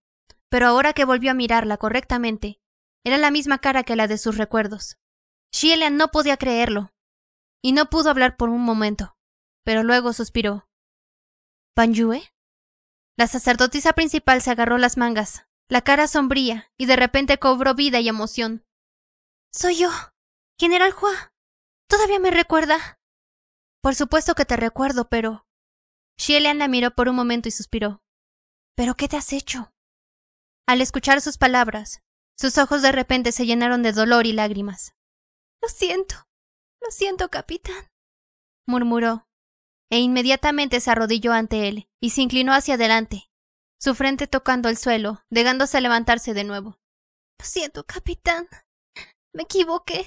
pero 0.49 0.67
ahora 0.67 0.93
que 0.93 1.05
volvió 1.05 1.31
a 1.31 1.35
mirarla 1.35 1.77
correctamente, 1.77 2.61
era 3.03 3.17
la 3.17 3.31
misma 3.31 3.59
cara 3.59 3.83
que 3.83 3.95
la 3.95 4.07
de 4.07 4.17
sus 4.17 4.37
recuerdos. 4.37 4.97
Shielian 5.51 5.97
no 5.97 6.09
podía 6.09 6.37
creerlo, 6.37 6.93
y 7.63 7.71
no 7.71 7.89
pudo 7.89 8.09
hablar 8.09 8.37
por 8.37 8.49
un 8.49 8.61
momento, 8.61 9.17
pero 9.63 9.83
luego 9.83 10.13
suspiró. 10.13 10.67
¿Panyue? 11.75 12.31
La 13.17 13.27
sacerdotisa 13.27 13.93
principal 13.93 14.41
se 14.41 14.51
agarró 14.51 14.77
las 14.77 14.97
mangas, 14.97 15.47
la 15.67 15.81
cara 15.81 16.07
sombría, 16.07 16.71
y 16.77 16.85
de 16.85 16.95
repente 16.95 17.37
cobró 17.37 17.75
vida 17.75 17.99
y 17.99 18.07
emoción. 18.07 18.65
Soy 19.51 19.77
yo, 19.77 19.89
General 20.59 20.93
Hua. 20.93 21.33
¿Todavía 21.87 22.19
me 22.19 22.31
recuerda? 22.31 22.99
Por 23.81 23.95
supuesto 23.95 24.35
que 24.35 24.45
te 24.45 24.57
recuerdo, 24.57 25.09
pero... 25.09 25.47
Shielian 26.19 26.59
la 26.59 26.67
miró 26.67 26.91
por 26.91 27.07
un 27.07 27.15
momento 27.15 27.47
y 27.47 27.51
suspiró. 27.51 28.03
¿Pero 28.75 28.95
qué 28.95 29.07
te 29.07 29.17
has 29.17 29.31
hecho? 29.31 29.71
Al 30.67 30.81
escuchar 30.81 31.21
sus 31.21 31.37
palabras, 31.37 32.01
sus 32.37 32.57
ojos 32.57 32.81
de 32.81 32.91
repente 32.91 33.31
se 33.31 33.45
llenaron 33.45 33.81
de 33.83 33.93
dolor 33.93 34.27
y 34.27 34.33
lágrimas. 34.33 34.93
Lo 35.61 35.69
siento, 35.69 36.15
lo 36.81 36.91
siento, 36.91 37.29
capitán, 37.29 37.89
murmuró, 38.67 39.27
e 39.89 39.99
inmediatamente 39.99 40.79
se 40.79 40.91
arrodilló 40.91 41.33
ante 41.33 41.67
él 41.67 41.89
y 41.99 42.11
se 42.11 42.21
inclinó 42.21 42.53
hacia 42.53 42.75
adelante, 42.75 43.29
su 43.79 43.95
frente 43.95 44.27
tocando 44.27 44.69
el 44.69 44.77
suelo, 44.77 45.23
negándose 45.29 45.77
a 45.77 45.81
levantarse 45.81 46.33
de 46.33 46.43
nuevo. 46.43 46.79
Lo 47.39 47.45
siento, 47.45 47.85
capitán. 47.85 48.47
Me 49.33 49.43
equivoqué. 49.43 50.05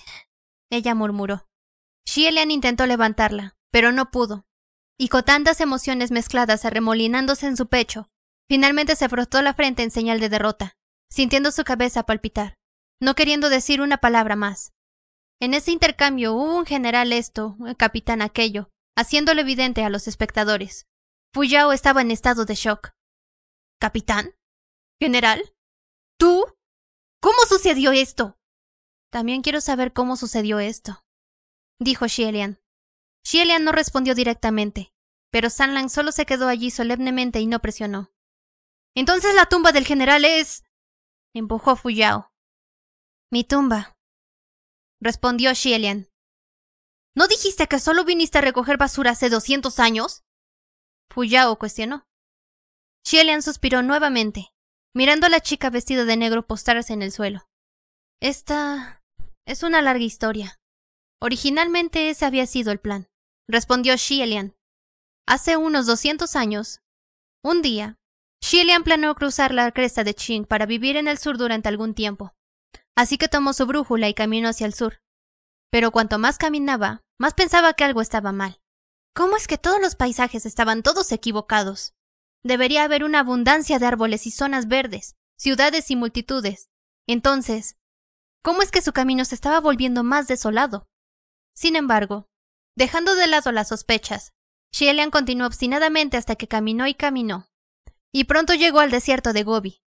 Ella 0.70 0.94
murmuró. 0.94 1.48
Shielian 2.06 2.50
intentó 2.50 2.86
levantarla, 2.86 3.56
pero 3.70 3.92
no 3.92 4.10
pudo. 4.10 4.46
Y 5.02 5.08
con 5.08 5.24
tantas 5.24 5.60
emociones 5.60 6.12
mezcladas 6.12 6.64
arremolinándose 6.64 7.48
en 7.48 7.56
su 7.56 7.66
pecho, 7.66 8.08
finalmente 8.48 8.94
se 8.94 9.08
frotó 9.08 9.42
la 9.42 9.52
frente 9.52 9.82
en 9.82 9.90
señal 9.90 10.20
de 10.20 10.28
derrota, 10.28 10.76
sintiendo 11.10 11.50
su 11.50 11.64
cabeza 11.64 12.04
palpitar, 12.04 12.54
no 13.00 13.16
queriendo 13.16 13.50
decir 13.50 13.80
una 13.80 13.96
palabra 13.96 14.36
más. 14.36 14.72
En 15.40 15.54
ese 15.54 15.72
intercambio 15.72 16.34
hubo 16.34 16.56
un 16.56 16.66
general 16.66 17.12
esto, 17.12 17.56
capitán 17.76 18.22
aquello, 18.22 18.70
haciéndolo 18.96 19.40
evidente 19.40 19.82
a 19.82 19.88
los 19.88 20.06
espectadores. 20.06 20.86
Fuyao 21.34 21.72
estaba 21.72 22.00
en 22.00 22.12
estado 22.12 22.44
de 22.44 22.54
shock. 22.54 22.92
¿Capitán? 23.80 24.36
¿General? 25.00 25.52
¿Tú? 26.16 26.46
¿Cómo 27.20 27.38
sucedió 27.48 27.90
esto? 27.90 28.38
También 29.10 29.42
quiero 29.42 29.60
saber 29.60 29.92
cómo 29.92 30.14
sucedió 30.14 30.60
esto, 30.60 31.04
dijo 31.80 32.06
Shielian. 32.06 32.60
Shielian 33.24 33.64
no 33.64 33.72
respondió 33.72 34.14
directamente, 34.14 34.91
pero 35.32 35.50
Sanlang 35.50 35.88
solo 35.88 36.12
se 36.12 36.26
quedó 36.26 36.46
allí 36.46 36.70
solemnemente 36.70 37.40
y 37.40 37.46
no 37.46 37.60
presionó. 37.60 38.12
Entonces 38.94 39.34
la 39.34 39.46
tumba 39.46 39.72
del 39.72 39.86
general 39.86 40.24
es. 40.24 40.64
empujó 41.34 41.74
Fuyao. 41.74 42.32
Mi 43.30 43.42
tumba, 43.42 43.96
respondió 45.00 45.54
Shielian. 45.54 46.10
¿No 47.14 47.26
dijiste 47.28 47.66
que 47.66 47.78
solo 47.78 48.04
viniste 48.04 48.38
a 48.38 48.42
recoger 48.42 48.76
basura 48.76 49.12
hace 49.12 49.30
doscientos 49.30 49.80
años? 49.80 50.22
Fuyao 51.10 51.58
cuestionó. 51.58 52.06
Shielian 53.04 53.42
suspiró 53.42 53.82
nuevamente, 53.82 54.52
mirando 54.94 55.26
a 55.26 55.30
la 55.30 55.40
chica 55.40 55.70
vestida 55.70 56.04
de 56.04 56.16
negro 56.18 56.46
postrarse 56.46 56.92
en 56.92 57.00
el 57.00 57.10
suelo. 57.10 57.48
Esta 58.20 59.02
es 59.46 59.62
una 59.62 59.80
larga 59.80 60.04
historia. 60.04 60.60
Originalmente 61.20 62.10
ese 62.10 62.26
había 62.26 62.46
sido 62.46 62.70
el 62.70 62.80
plan, 62.80 63.08
respondió 63.48 63.96
Shielian. 63.96 64.56
Hace 65.26 65.56
unos 65.56 65.86
doscientos 65.86 66.34
años, 66.36 66.80
un 67.44 67.62
día, 67.62 67.96
Shielian 68.40 68.82
planeó 68.82 69.14
cruzar 69.14 69.54
la 69.54 69.70
cresta 69.70 70.02
de 70.02 70.14
Qing 70.14 70.44
para 70.44 70.66
vivir 70.66 70.96
en 70.96 71.06
el 71.06 71.18
sur 71.18 71.38
durante 71.38 71.68
algún 71.68 71.94
tiempo. 71.94 72.34
Así 72.96 73.18
que 73.18 73.28
tomó 73.28 73.52
su 73.52 73.66
brújula 73.66 74.08
y 74.08 74.14
caminó 74.14 74.48
hacia 74.48 74.66
el 74.66 74.74
sur. 74.74 75.00
Pero 75.70 75.92
cuanto 75.92 76.18
más 76.18 76.38
caminaba, 76.38 77.02
más 77.18 77.34
pensaba 77.34 77.72
que 77.74 77.84
algo 77.84 78.00
estaba 78.00 78.32
mal. 78.32 78.60
¿Cómo 79.14 79.36
es 79.36 79.46
que 79.46 79.58
todos 79.58 79.80
los 79.80 79.94
paisajes 79.94 80.44
estaban 80.44 80.82
todos 80.82 81.12
equivocados? 81.12 81.94
Debería 82.42 82.82
haber 82.82 83.04
una 83.04 83.20
abundancia 83.20 83.78
de 83.78 83.86
árboles 83.86 84.26
y 84.26 84.32
zonas 84.32 84.66
verdes, 84.66 85.14
ciudades 85.38 85.90
y 85.90 85.96
multitudes. 85.96 86.68
Entonces, 87.06 87.76
¿cómo 88.42 88.62
es 88.62 88.70
que 88.72 88.82
su 88.82 88.92
camino 88.92 89.24
se 89.24 89.36
estaba 89.36 89.60
volviendo 89.60 90.02
más 90.02 90.26
desolado? 90.26 90.88
Sin 91.54 91.76
embargo, 91.76 92.28
dejando 92.76 93.14
de 93.14 93.28
lado 93.28 93.52
las 93.52 93.68
sospechas, 93.68 94.32
Shielian 94.72 95.10
continuó 95.10 95.46
obstinadamente 95.46 96.16
hasta 96.16 96.34
que 96.36 96.48
caminó 96.48 96.86
y 96.86 96.94
caminó, 96.94 97.48
y 98.12 98.24
pronto 98.24 98.54
llegó 98.54 98.80
al 98.80 98.90
desierto 98.90 99.32
de 99.32 99.42
Gobi. 99.42 99.82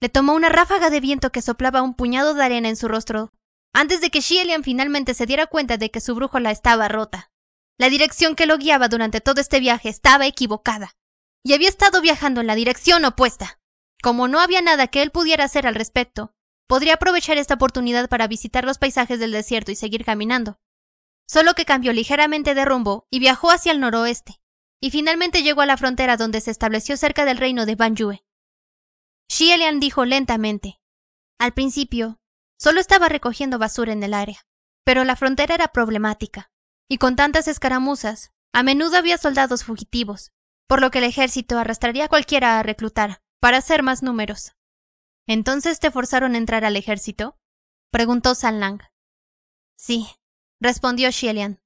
Le 0.00 0.08
tomó 0.08 0.34
una 0.34 0.48
ráfaga 0.48 0.90
de 0.90 1.00
viento 1.00 1.32
que 1.32 1.42
soplaba 1.42 1.82
un 1.82 1.94
puñado 1.94 2.34
de 2.34 2.44
arena 2.44 2.68
en 2.68 2.76
su 2.76 2.86
rostro, 2.86 3.32
antes 3.72 4.00
de 4.00 4.10
que 4.10 4.20
Shielian 4.20 4.62
finalmente 4.62 5.14
se 5.14 5.26
diera 5.26 5.46
cuenta 5.46 5.76
de 5.76 5.90
que 5.90 6.00
su 6.00 6.14
brújula 6.14 6.50
estaba 6.50 6.88
rota. 6.88 7.30
La 7.78 7.88
dirección 7.90 8.36
que 8.36 8.46
lo 8.46 8.56
guiaba 8.56 8.88
durante 8.88 9.20
todo 9.20 9.40
este 9.40 9.60
viaje 9.60 9.88
estaba 9.88 10.26
equivocada 10.26 10.96
y 11.44 11.52
había 11.52 11.68
estado 11.68 12.00
viajando 12.00 12.40
en 12.40 12.46
la 12.46 12.54
dirección 12.54 13.04
opuesta. 13.04 13.60
Como 14.02 14.28
no 14.28 14.40
había 14.40 14.62
nada 14.62 14.86
que 14.86 15.02
él 15.02 15.10
pudiera 15.10 15.44
hacer 15.44 15.66
al 15.66 15.74
respecto, 15.74 16.32
podría 16.66 16.94
aprovechar 16.94 17.38
esta 17.38 17.54
oportunidad 17.54 18.08
para 18.08 18.28
visitar 18.28 18.64
los 18.64 18.78
paisajes 18.78 19.18
del 19.18 19.32
desierto 19.32 19.72
y 19.72 19.76
seguir 19.76 20.04
caminando. 20.04 20.58
Solo 21.26 21.54
que 21.54 21.64
cambió 21.64 21.92
ligeramente 21.92 22.54
de 22.54 22.64
rumbo 22.64 23.06
y 23.10 23.18
viajó 23.18 23.50
hacia 23.50 23.72
el 23.72 23.80
noroeste, 23.80 24.40
y 24.80 24.90
finalmente 24.90 25.42
llegó 25.42 25.62
a 25.62 25.66
la 25.66 25.76
frontera 25.76 26.16
donde 26.16 26.40
se 26.40 26.50
estableció 26.50 26.96
cerca 26.96 27.24
del 27.24 27.38
reino 27.38 27.66
de 27.66 27.74
Banjue. 27.74 28.24
Xielian 29.28 29.80
dijo 29.80 30.04
lentamente. 30.04 30.80
Al 31.38 31.52
principio, 31.52 32.20
solo 32.58 32.80
estaba 32.80 33.08
recogiendo 33.08 33.58
basura 33.58 33.92
en 33.92 34.02
el 34.02 34.14
área, 34.14 34.46
pero 34.84 35.04
la 35.04 35.16
frontera 35.16 35.54
era 35.54 35.68
problemática, 35.68 36.50
y 36.88 36.98
con 36.98 37.16
tantas 37.16 37.48
escaramuzas, 37.48 38.30
a 38.52 38.62
menudo 38.62 38.96
había 38.96 39.18
soldados 39.18 39.64
fugitivos, 39.64 40.32
por 40.68 40.80
lo 40.80 40.90
que 40.90 40.98
el 40.98 41.04
ejército 41.04 41.58
arrastraría 41.58 42.04
a 42.04 42.08
cualquiera 42.08 42.58
a 42.58 42.62
reclutar, 42.62 43.20
para 43.40 43.58
hacer 43.58 43.82
más 43.82 44.02
números. 44.02 44.54
¿Entonces 45.26 45.80
te 45.80 45.90
forzaron 45.90 46.34
a 46.34 46.38
entrar 46.38 46.64
al 46.64 46.76
ejército? 46.76 47.36
preguntó 47.90 48.34
San 48.34 48.60
Lang. 48.60 48.80
Sí, 49.76 50.06
respondió 50.60 51.10
Xielian. 51.12 51.60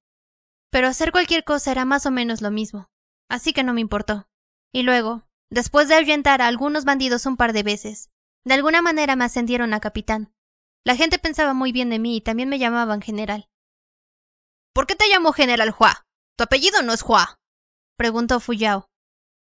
Pero 0.70 0.88
hacer 0.88 1.12
cualquier 1.12 1.44
cosa 1.44 1.72
era 1.72 1.84
más 1.84 2.06
o 2.06 2.10
menos 2.10 2.42
lo 2.42 2.50
mismo, 2.50 2.90
así 3.28 3.52
que 3.52 3.64
no 3.64 3.74
me 3.74 3.80
importó. 3.80 4.28
Y 4.72 4.82
luego, 4.82 5.24
después 5.50 5.88
de 5.88 5.96
ahuyentar 5.96 6.42
a 6.42 6.46
algunos 6.46 6.84
bandidos 6.84 7.26
un 7.26 7.36
par 7.36 7.52
de 7.52 7.62
veces, 7.62 8.08
de 8.44 8.54
alguna 8.54 8.82
manera 8.82 9.16
me 9.16 9.24
ascendieron 9.24 9.74
a 9.74 9.80
capitán. 9.80 10.32
La 10.84 10.96
gente 10.96 11.18
pensaba 11.18 11.52
muy 11.52 11.72
bien 11.72 11.90
de 11.90 11.98
mí 11.98 12.16
y 12.16 12.20
también 12.20 12.48
me 12.48 12.58
llamaban 12.58 13.02
general. 13.02 13.50
¿Por 14.72 14.86
qué 14.86 14.94
te 14.94 15.08
llamo 15.08 15.32
General 15.32 15.74
Hua? 15.76 16.06
Tu 16.36 16.44
apellido 16.44 16.82
no 16.82 16.92
es 16.92 17.02
Hua. 17.02 17.40
Preguntó 17.96 18.40
Fuyao. 18.40 18.88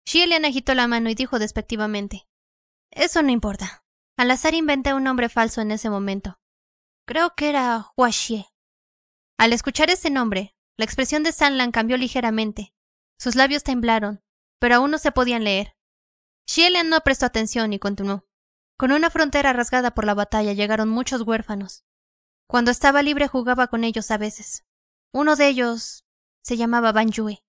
Xielian 0.07 0.45
agitó 0.45 0.75
la 0.75 0.87
mano 0.87 1.11
y 1.11 1.15
dijo 1.15 1.39
despectivamente. 1.39 2.27
Eso 2.91 3.23
no 3.23 3.31
importa. 3.31 3.85
Al 4.17 4.31
azar 4.31 4.55
inventé 4.55 4.95
un 4.95 5.05
nombre 5.05 5.29
falso 5.29 5.61
en 5.61 5.73
ese 5.73 5.91
momento. 5.91 6.41
Creo 7.07 7.35
que 7.35 7.49
era 7.49 7.93
Hua 7.97 8.11
Xie. 8.13 8.50
Al 9.41 9.55
escuchar 9.55 9.89
ese 9.89 10.11
nombre, 10.11 10.55
la 10.77 10.85
expresión 10.85 11.23
de 11.23 11.33
Sanlan 11.33 11.73
cambió 11.73 11.97
ligeramente. 11.97 12.75
Sus 13.19 13.37
labios 13.37 13.65
temblaron, 13.65 14.23
pero 14.59 14.75
aún 14.75 14.91
no 14.91 14.99
se 14.99 15.13
podían 15.13 15.45
leer. 15.45 15.79
Xielian 16.47 16.91
no 16.91 17.01
prestó 17.01 17.25
atención 17.25 17.73
y 17.73 17.79
continuó. 17.79 18.29
Con 18.77 18.93
una 18.93 19.09
frontera 19.09 19.55
rasgada 19.55 19.93
por 19.93 20.05
la 20.05 20.13
batalla 20.13 20.53
llegaron 20.53 20.91
muchos 20.91 21.23
huérfanos. 21.23 21.87
Cuando 22.47 22.71
estaba 22.71 23.03
libre 23.03 23.29
jugaba 23.29 23.69
con 23.69 23.83
ellos 23.83 24.11
a 24.11 24.19
veces. 24.19 24.67
Uno 25.11 25.37
de 25.37 25.49
ellos 25.49 26.05
se 26.43 26.59
llamaba 26.59 26.93
Ban 26.93 27.11
Yue. 27.11 27.43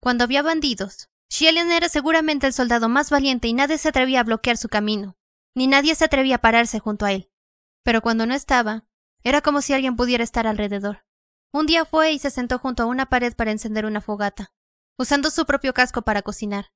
Cuando 0.00 0.24
había 0.24 0.40
bandidos, 0.40 1.10
Xielian 1.28 1.70
era 1.70 1.90
seguramente 1.90 2.46
el 2.46 2.54
soldado 2.54 2.88
más 2.88 3.10
valiente 3.10 3.46
y 3.46 3.52
nadie 3.52 3.76
se 3.76 3.90
atrevía 3.90 4.20
a 4.20 4.24
bloquear 4.24 4.56
su 4.56 4.70
camino, 4.70 5.18
ni 5.54 5.66
nadie 5.66 5.94
se 5.96 6.06
atrevía 6.06 6.36
a 6.36 6.40
pararse 6.40 6.78
junto 6.78 7.04
a 7.04 7.12
él. 7.12 7.30
Pero 7.84 8.00
cuando 8.00 8.24
no 8.24 8.32
estaba, 8.32 8.86
era 9.22 9.42
como 9.42 9.60
si 9.60 9.74
alguien 9.74 9.96
pudiera 9.96 10.24
estar 10.24 10.46
alrededor. 10.46 11.04
Un 11.52 11.66
día 11.66 11.84
fue 11.84 12.12
y 12.12 12.18
se 12.18 12.30
sentó 12.30 12.58
junto 12.58 12.84
a 12.84 12.86
una 12.86 13.06
pared 13.06 13.34
para 13.34 13.50
encender 13.50 13.84
una 13.84 14.00
fogata, 14.00 14.52
usando 14.98 15.30
su 15.30 15.46
propio 15.46 15.74
casco 15.74 16.02
para 16.02 16.22
cocinar. 16.22 16.72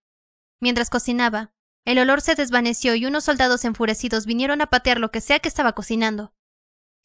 Mientras 0.61 0.91
cocinaba, 0.91 1.53
el 1.85 1.99
olor 1.99 2.21
se 2.21 2.35
desvaneció 2.35 2.95
y 2.95 3.07
unos 3.07 3.25
soldados 3.25 3.65
enfurecidos 3.65 4.27
vinieron 4.27 4.61
a 4.63 4.67
patear 4.67 4.99
lo 4.99 5.11
que 5.11 5.21
sea 5.21 5.39
que 5.39 5.49
estaba 5.49 5.75
cocinando. 5.75 6.35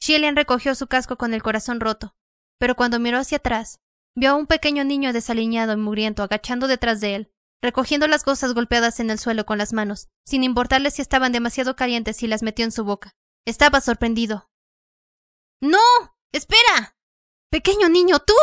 Shillian 0.01 0.35
recogió 0.35 0.73
su 0.75 0.87
casco 0.87 1.17
con 1.17 1.33
el 1.33 1.43
corazón 1.43 1.79
roto, 1.79 2.15
pero 2.57 2.75
cuando 2.75 2.99
miró 2.99 3.19
hacia 3.19 3.37
atrás, 3.37 3.81
vio 4.15 4.31
a 4.31 4.35
un 4.35 4.47
pequeño 4.47 4.83
niño 4.83 5.13
desaliñado 5.13 5.73
y 5.73 5.77
mugriento 5.77 6.23
agachando 6.23 6.67
detrás 6.67 7.01
de 7.01 7.15
él, 7.15 7.33
recogiendo 7.61 8.07
las 8.07 8.23
gozas 8.23 8.53
golpeadas 8.53 8.99
en 8.99 9.09
el 9.09 9.19
suelo 9.19 9.45
con 9.45 9.57
las 9.57 9.73
manos, 9.73 10.07
sin 10.25 10.43
importarle 10.43 10.91
si 10.91 11.01
estaban 11.01 11.33
demasiado 11.33 11.75
calientes 11.75 12.23
y 12.23 12.27
las 12.27 12.41
metió 12.41 12.65
en 12.65 12.71
su 12.71 12.85
boca. 12.85 13.15
Estaba 13.45 13.81
sorprendido. 13.81 14.49
¡No! 15.61 15.79
¡Espera! 16.31 16.95
Pequeño 17.51 17.89
niño, 17.89 18.19
tú. 18.19 18.33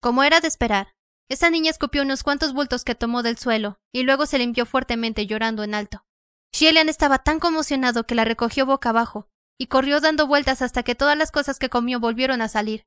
Como 0.00 0.22
era 0.22 0.40
de 0.40 0.48
esperar, 0.48 0.94
esa 1.28 1.50
niña 1.50 1.70
escupió 1.70 2.02
unos 2.02 2.22
cuantos 2.22 2.52
bultos 2.52 2.84
que 2.84 2.94
tomó 2.94 3.22
del 3.24 3.36
suelo 3.36 3.80
y 3.92 4.04
luego 4.04 4.26
se 4.26 4.38
limpió 4.38 4.64
fuertemente 4.64 5.26
llorando 5.26 5.64
en 5.64 5.74
alto. 5.74 6.04
Shielian 6.52 6.88
estaba 6.88 7.18
tan 7.18 7.40
conmocionado 7.40 8.06
que 8.06 8.14
la 8.14 8.24
recogió 8.24 8.64
boca 8.64 8.90
abajo 8.90 9.28
y 9.58 9.66
corrió 9.66 10.00
dando 10.00 10.26
vueltas 10.26 10.62
hasta 10.62 10.82
que 10.84 10.94
todas 10.94 11.18
las 11.18 11.32
cosas 11.32 11.58
que 11.58 11.68
comió 11.68 11.98
volvieron 11.98 12.42
a 12.42 12.48
salir. 12.48 12.86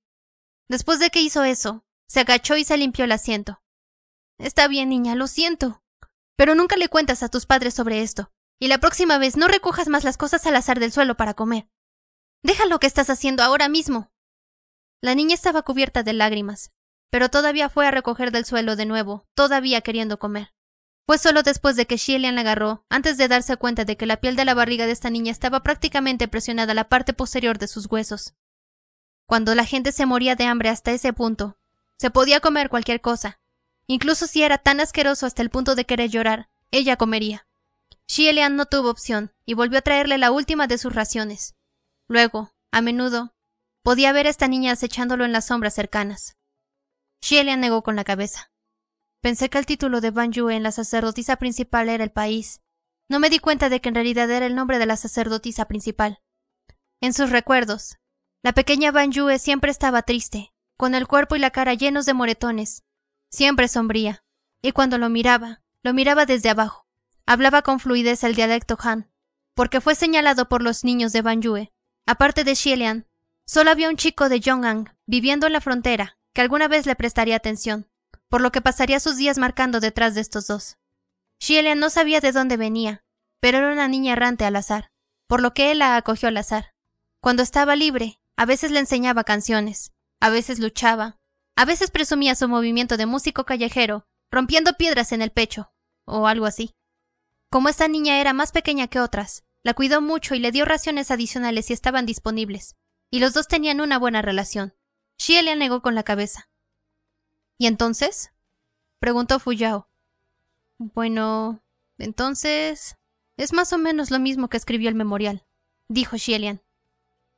Después 0.70 1.00
de 1.00 1.10
que 1.10 1.22
hizo 1.22 1.44
eso, 1.44 1.84
se 2.08 2.22
agachó 2.22 2.56
y 2.56 2.64
se 2.64 2.78
limpió 2.78 3.06
el 3.06 3.12
asiento. 3.12 3.62
Está 4.38 4.68
bien, 4.68 4.90
niña, 4.90 5.16
lo 5.16 5.28
siento. 5.28 5.84
Pero 6.38 6.56
nunca 6.56 6.78
le 6.78 6.88
cuentas 6.88 7.24
a 7.24 7.30
tus 7.30 7.46
padres 7.46 7.74
sobre 7.74 8.02
esto, 8.02 8.32
y 8.60 8.70
la 8.70 8.78
próxima 8.78 9.18
vez 9.18 9.36
no 9.36 9.48
recojas 9.50 9.90
más 9.90 10.06
las 10.06 10.16
cosas 10.16 10.46
al 10.46 10.56
azar 10.56 10.80
del 10.80 10.94
suelo 10.94 11.18
para 11.18 11.34
comer. 11.34 11.70
Deja 12.42 12.66
lo 12.66 12.80
que 12.80 12.88
estás 12.88 13.10
haciendo 13.10 13.44
ahora 13.44 13.68
mismo. 13.68 14.12
La 15.02 15.16
niña 15.16 15.34
estaba 15.34 15.62
cubierta 15.62 16.04
de 16.04 16.14
lágrimas, 16.14 16.72
pero 17.10 17.30
todavía 17.30 17.70
fue 17.70 17.88
a 17.88 17.92
recoger 17.92 18.32
del 18.32 18.46
suelo 18.46 18.76
de 18.76 18.86
nuevo, 18.86 19.26
todavía 19.34 19.82
queriendo 19.82 20.20
comer. 20.20 20.54
Fue 21.06 21.18
solo 21.18 21.42
después 21.42 21.76
de 21.76 21.88
que 21.88 21.98
Shillian 21.98 22.36
la 22.36 22.42
agarró, 22.42 22.86
antes 22.90 23.18
de 23.18 23.28
darse 23.28 23.58
cuenta 23.58 23.86
de 23.86 23.98
que 23.98 24.06
la 24.06 24.18
piel 24.18 24.36
de 24.36 24.46
la 24.46 24.54
barriga 24.54 24.86
de 24.86 24.92
esta 24.92 25.10
niña 25.10 25.32
estaba 25.32 25.64
prácticamente 25.64 26.28
presionada 26.28 26.74
a 26.74 26.76
la 26.76 26.90
parte 26.90 27.14
posterior 27.14 27.58
de 27.58 27.68
sus 27.68 27.88
huesos. 27.90 28.36
Cuando 29.26 29.56
la 29.56 29.66
gente 29.66 29.92
se 29.92 30.06
moría 30.06 30.36
de 30.36 30.46
hambre 30.46 30.70
hasta 30.70 30.92
ese 30.92 31.14
punto, 31.14 31.58
se 31.98 32.12
podía 32.12 32.42
comer 32.42 32.70
cualquier 32.70 33.02
cosa. 33.02 33.40
Incluso 33.88 34.28
si 34.28 34.44
era 34.44 34.60
tan 34.60 34.80
asqueroso 34.80 35.26
hasta 35.26 35.42
el 35.42 35.50
punto 35.50 35.76
de 35.76 35.86
querer 35.86 36.10
llorar, 36.10 36.50
ella 36.72 36.96
comería. 36.96 37.48
Shillian 38.08 38.56
no 38.56 38.66
tuvo 38.66 38.90
opción 38.90 39.34
y 39.46 39.56
volvió 39.56 39.80
a 39.80 39.82
traerle 39.82 40.18
la 40.18 40.32
última 40.32 40.68
de 40.68 40.78
sus 40.78 40.94
raciones. 40.94 41.56
Luego, 42.08 42.54
a 42.72 42.82
menudo, 42.82 43.34
Podía 43.84 44.12
ver 44.12 44.28
a 44.28 44.30
esta 44.30 44.48
niña 44.48 44.74
acechándolo 44.74 45.26
en 45.26 45.32
las 45.32 45.48
sombras 45.48 45.74
cercanas. 45.74 46.38
Shielia 47.22 47.56
negó 47.56 47.84
con 47.84 47.96
la 47.96 48.04
cabeza. 48.04 48.52
Pensé 49.22 49.50
que 49.50 49.58
el 49.58 49.66
título 49.66 50.02
de 50.02 50.12
Ban 50.12 50.32
Yue 50.32 50.56
en 50.56 50.64
la 50.64 50.72
sacerdotisa 50.72 51.36
principal 51.38 51.90
era 51.90 52.04
el 52.04 52.12
país. 52.12 52.62
No 53.10 53.20
me 53.20 53.30
di 53.30 53.40
cuenta 53.40 53.70
de 53.70 53.82
que 53.82 53.90
en 53.90 53.96
realidad 53.96 54.30
era 54.30 54.46
el 54.46 54.56
nombre 54.56 54.80
de 54.80 54.86
la 54.86 54.96
sacerdotisa 54.96 55.66
principal. 55.66 56.22
En 57.02 57.14
sus 57.14 57.30
recuerdos, 57.30 57.98
la 58.44 58.54
pequeña 58.54 58.92
Ban 58.92 59.12
Yue 59.12 59.40
siempre 59.40 59.72
estaba 59.72 60.04
triste, 60.04 60.54
con 60.78 60.96
el 60.96 61.08
cuerpo 61.08 61.36
y 61.36 61.40
la 61.40 61.52
cara 61.52 61.74
llenos 61.74 62.06
de 62.06 62.14
moretones, 62.14 62.84
siempre 63.30 63.68
sombría, 63.68 64.24
y 64.62 64.72
cuando 64.72 64.98
lo 64.98 65.10
miraba, 65.10 65.62
lo 65.84 65.94
miraba 65.94 66.26
desde 66.26 66.50
abajo. 66.50 66.88
Hablaba 67.26 67.62
con 67.62 67.80
fluidez 67.80 68.24
el 68.24 68.36
dialecto 68.36 68.78
Han, 68.82 69.12
porque 69.56 69.82
fue 69.82 69.96
señalado 69.96 70.48
por 70.48 70.62
los 70.62 70.86
niños 70.86 71.12
de 71.12 71.22
Ban 71.22 71.42
Yue, 71.42 71.74
aparte 72.06 72.46
de 72.46 72.56
Xielian, 72.56 73.09
Solo 73.52 73.72
había 73.72 73.90
un 73.90 73.96
chico 73.96 74.30
de 74.30 74.40
Yongang 74.40 74.96
viviendo 75.08 75.48
en 75.48 75.54
la 75.54 75.60
frontera 75.60 76.20
que 76.36 76.42
alguna 76.42 76.68
vez 76.68 76.86
le 76.86 76.96
prestaría 76.96 77.36
atención, 77.36 77.90
por 78.28 78.42
lo 78.42 78.52
que 78.52 78.62
pasaría 78.62 79.00
sus 79.00 79.18
días 79.18 79.40
marcando 79.40 79.80
detrás 79.80 80.14
de 80.14 80.22
estos 80.22 80.46
dos. 80.46 80.78
Xielian 81.42 81.80
no 81.80 81.90
sabía 81.90 82.22
de 82.22 82.32
dónde 82.32 82.58
venía, 82.58 83.04
pero 83.42 83.58
era 83.58 83.72
una 83.72 83.88
niña 83.88 84.14
errante 84.14 84.46
al 84.46 84.56
azar, 84.56 84.92
por 85.28 85.42
lo 85.42 85.56
que 85.56 85.72
él 85.72 85.80
la 85.80 85.96
acogió 85.96 86.30
al 86.30 86.38
azar. 86.38 86.76
Cuando 87.24 87.42
estaba 87.42 87.76
libre, 87.76 88.20
a 88.38 88.46
veces 88.46 88.70
le 88.70 88.82
enseñaba 88.82 89.24
canciones, 89.24 89.94
a 90.22 90.30
veces 90.30 90.60
luchaba, 90.60 91.18
a 91.56 91.66
veces 91.66 91.90
presumía 91.90 92.36
su 92.36 92.48
movimiento 92.48 92.98
de 92.98 93.08
músico 93.08 93.46
callejero, 93.46 94.06
rompiendo 94.32 94.74
piedras 94.74 95.12
en 95.12 95.24
el 95.24 95.32
pecho, 95.32 95.74
o 96.06 96.28
algo 96.28 96.46
así. 96.46 96.76
Como 97.50 97.70
esta 97.70 97.88
niña 97.88 98.22
era 98.22 98.32
más 98.32 98.52
pequeña 98.52 98.88
que 98.90 99.00
otras, 99.00 99.44
la 99.64 99.74
cuidó 99.74 100.02
mucho 100.02 100.36
y 100.36 100.40
le 100.40 100.52
dio 100.52 100.66
raciones 100.66 101.10
adicionales 101.10 101.66
si 101.66 101.74
estaban 101.74 102.06
disponibles, 102.06 102.76
y 103.12 103.20
los 103.20 103.34
dos 103.34 103.48
tenían 103.48 103.82
una 103.82 103.98
buena 103.98 104.22
relación. 104.22 104.74
Xie 105.18 105.56
negó 105.56 105.82
con 105.82 105.96
la 105.96 106.04
cabeza. 106.04 106.50
¿Y 107.58 107.68
entonces? 107.68 108.32
preguntó 109.00 109.40
Fuyao. 109.40 109.90
Bueno, 110.78 111.62
entonces... 111.98 112.96
Es 113.36 113.54
más 113.54 113.72
o 113.72 113.78
menos 113.78 114.12
lo 114.12 114.20
mismo 114.20 114.50
que 114.50 114.58
escribió 114.58 114.90
el 114.90 114.96
memorial, 114.96 115.46
dijo 115.88 116.18
Xielian. 116.18 116.62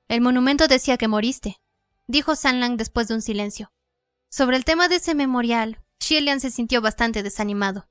El 0.08 0.22
monumento 0.22 0.68
decía 0.68 0.98
que 0.98 1.08
moriste, 1.08 1.62
dijo 2.08 2.36
Sanlang 2.36 2.76
después 2.76 3.08
de 3.08 3.14
un 3.14 3.22
silencio. 3.22 3.72
Sobre 4.28 4.58
el 4.58 4.66
tema 4.66 4.88
de 4.88 4.96
ese 4.96 5.14
memorial, 5.14 5.80
Xielian 6.00 6.40
se 6.40 6.50
sintió 6.50 6.82
bastante 6.82 7.22
desanimado. 7.22 7.88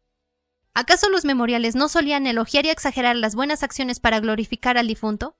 ¿Acaso 0.74 1.08
los 1.08 1.24
memoriales 1.24 1.76
no 1.76 1.88
solían 1.88 2.26
elogiar 2.26 2.66
y 2.66 2.70
exagerar 2.70 3.14
las 3.14 3.36
buenas 3.36 3.62
acciones 3.62 4.00
para 4.00 4.18
glorificar 4.18 4.76
al 4.76 4.88
difunto? 4.88 5.36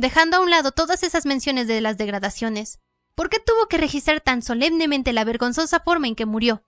Dejando 0.00 0.38
a 0.38 0.40
un 0.40 0.48
lado 0.48 0.72
todas 0.72 1.02
esas 1.02 1.26
menciones 1.26 1.66
de 1.66 1.82
las 1.82 1.98
degradaciones, 1.98 2.78
¿por 3.14 3.28
qué 3.28 3.38
tuvo 3.38 3.66
que 3.66 3.76
registrar 3.76 4.22
tan 4.22 4.40
solemnemente 4.40 5.12
la 5.12 5.24
vergonzosa 5.24 5.80
forma 5.80 6.06
en 6.06 6.14
que 6.14 6.24
murió? 6.24 6.64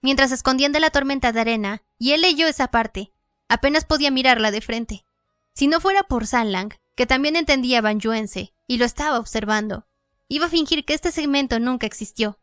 Mientras 0.00 0.30
se 0.30 0.36
escondían 0.36 0.72
de 0.72 0.80
la 0.80 0.88
tormenta 0.88 1.32
de 1.32 1.40
arena, 1.42 1.82
y 1.98 2.12
él 2.12 2.22
leyó 2.22 2.46
esa 2.46 2.68
parte, 2.68 3.12
apenas 3.46 3.84
podía 3.84 4.10
mirarla 4.10 4.50
de 4.50 4.62
frente. 4.62 5.04
Si 5.52 5.66
no 5.66 5.82
fuera 5.82 6.04
por 6.04 6.26
Sanlang, 6.26 6.70
que 6.94 7.04
también 7.04 7.36
entendía 7.36 7.82
banjuense, 7.82 8.54
y 8.66 8.78
lo 8.78 8.86
estaba 8.86 9.18
observando, 9.18 9.86
iba 10.28 10.46
a 10.46 10.48
fingir 10.48 10.86
que 10.86 10.94
este 10.94 11.12
segmento 11.12 11.60
nunca 11.60 11.86
existió. 11.86 12.40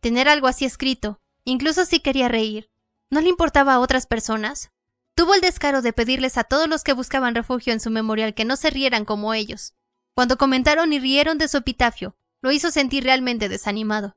Tener 0.00 0.28
algo 0.28 0.46
así 0.46 0.66
escrito, 0.66 1.22
incluso 1.44 1.86
si 1.86 2.00
quería 2.00 2.28
reír, 2.28 2.70
¿no 3.08 3.22
le 3.22 3.30
importaba 3.30 3.72
a 3.72 3.80
otras 3.80 4.06
personas? 4.06 4.72
Tuvo 5.20 5.34
el 5.34 5.42
descaro 5.42 5.82
de 5.82 5.92
pedirles 5.92 6.38
a 6.38 6.44
todos 6.44 6.66
los 6.66 6.82
que 6.82 6.94
buscaban 6.94 7.34
refugio 7.34 7.74
en 7.74 7.80
su 7.80 7.90
memorial 7.90 8.32
que 8.32 8.46
no 8.46 8.56
se 8.56 8.70
rieran 8.70 9.04
como 9.04 9.34
ellos. 9.34 9.74
Cuando 10.14 10.38
comentaron 10.38 10.94
y 10.94 10.98
rieron 10.98 11.36
de 11.36 11.46
su 11.46 11.58
epitafio, 11.58 12.16
lo 12.40 12.50
hizo 12.52 12.70
sentir 12.70 13.04
realmente 13.04 13.50
desanimado. 13.50 14.16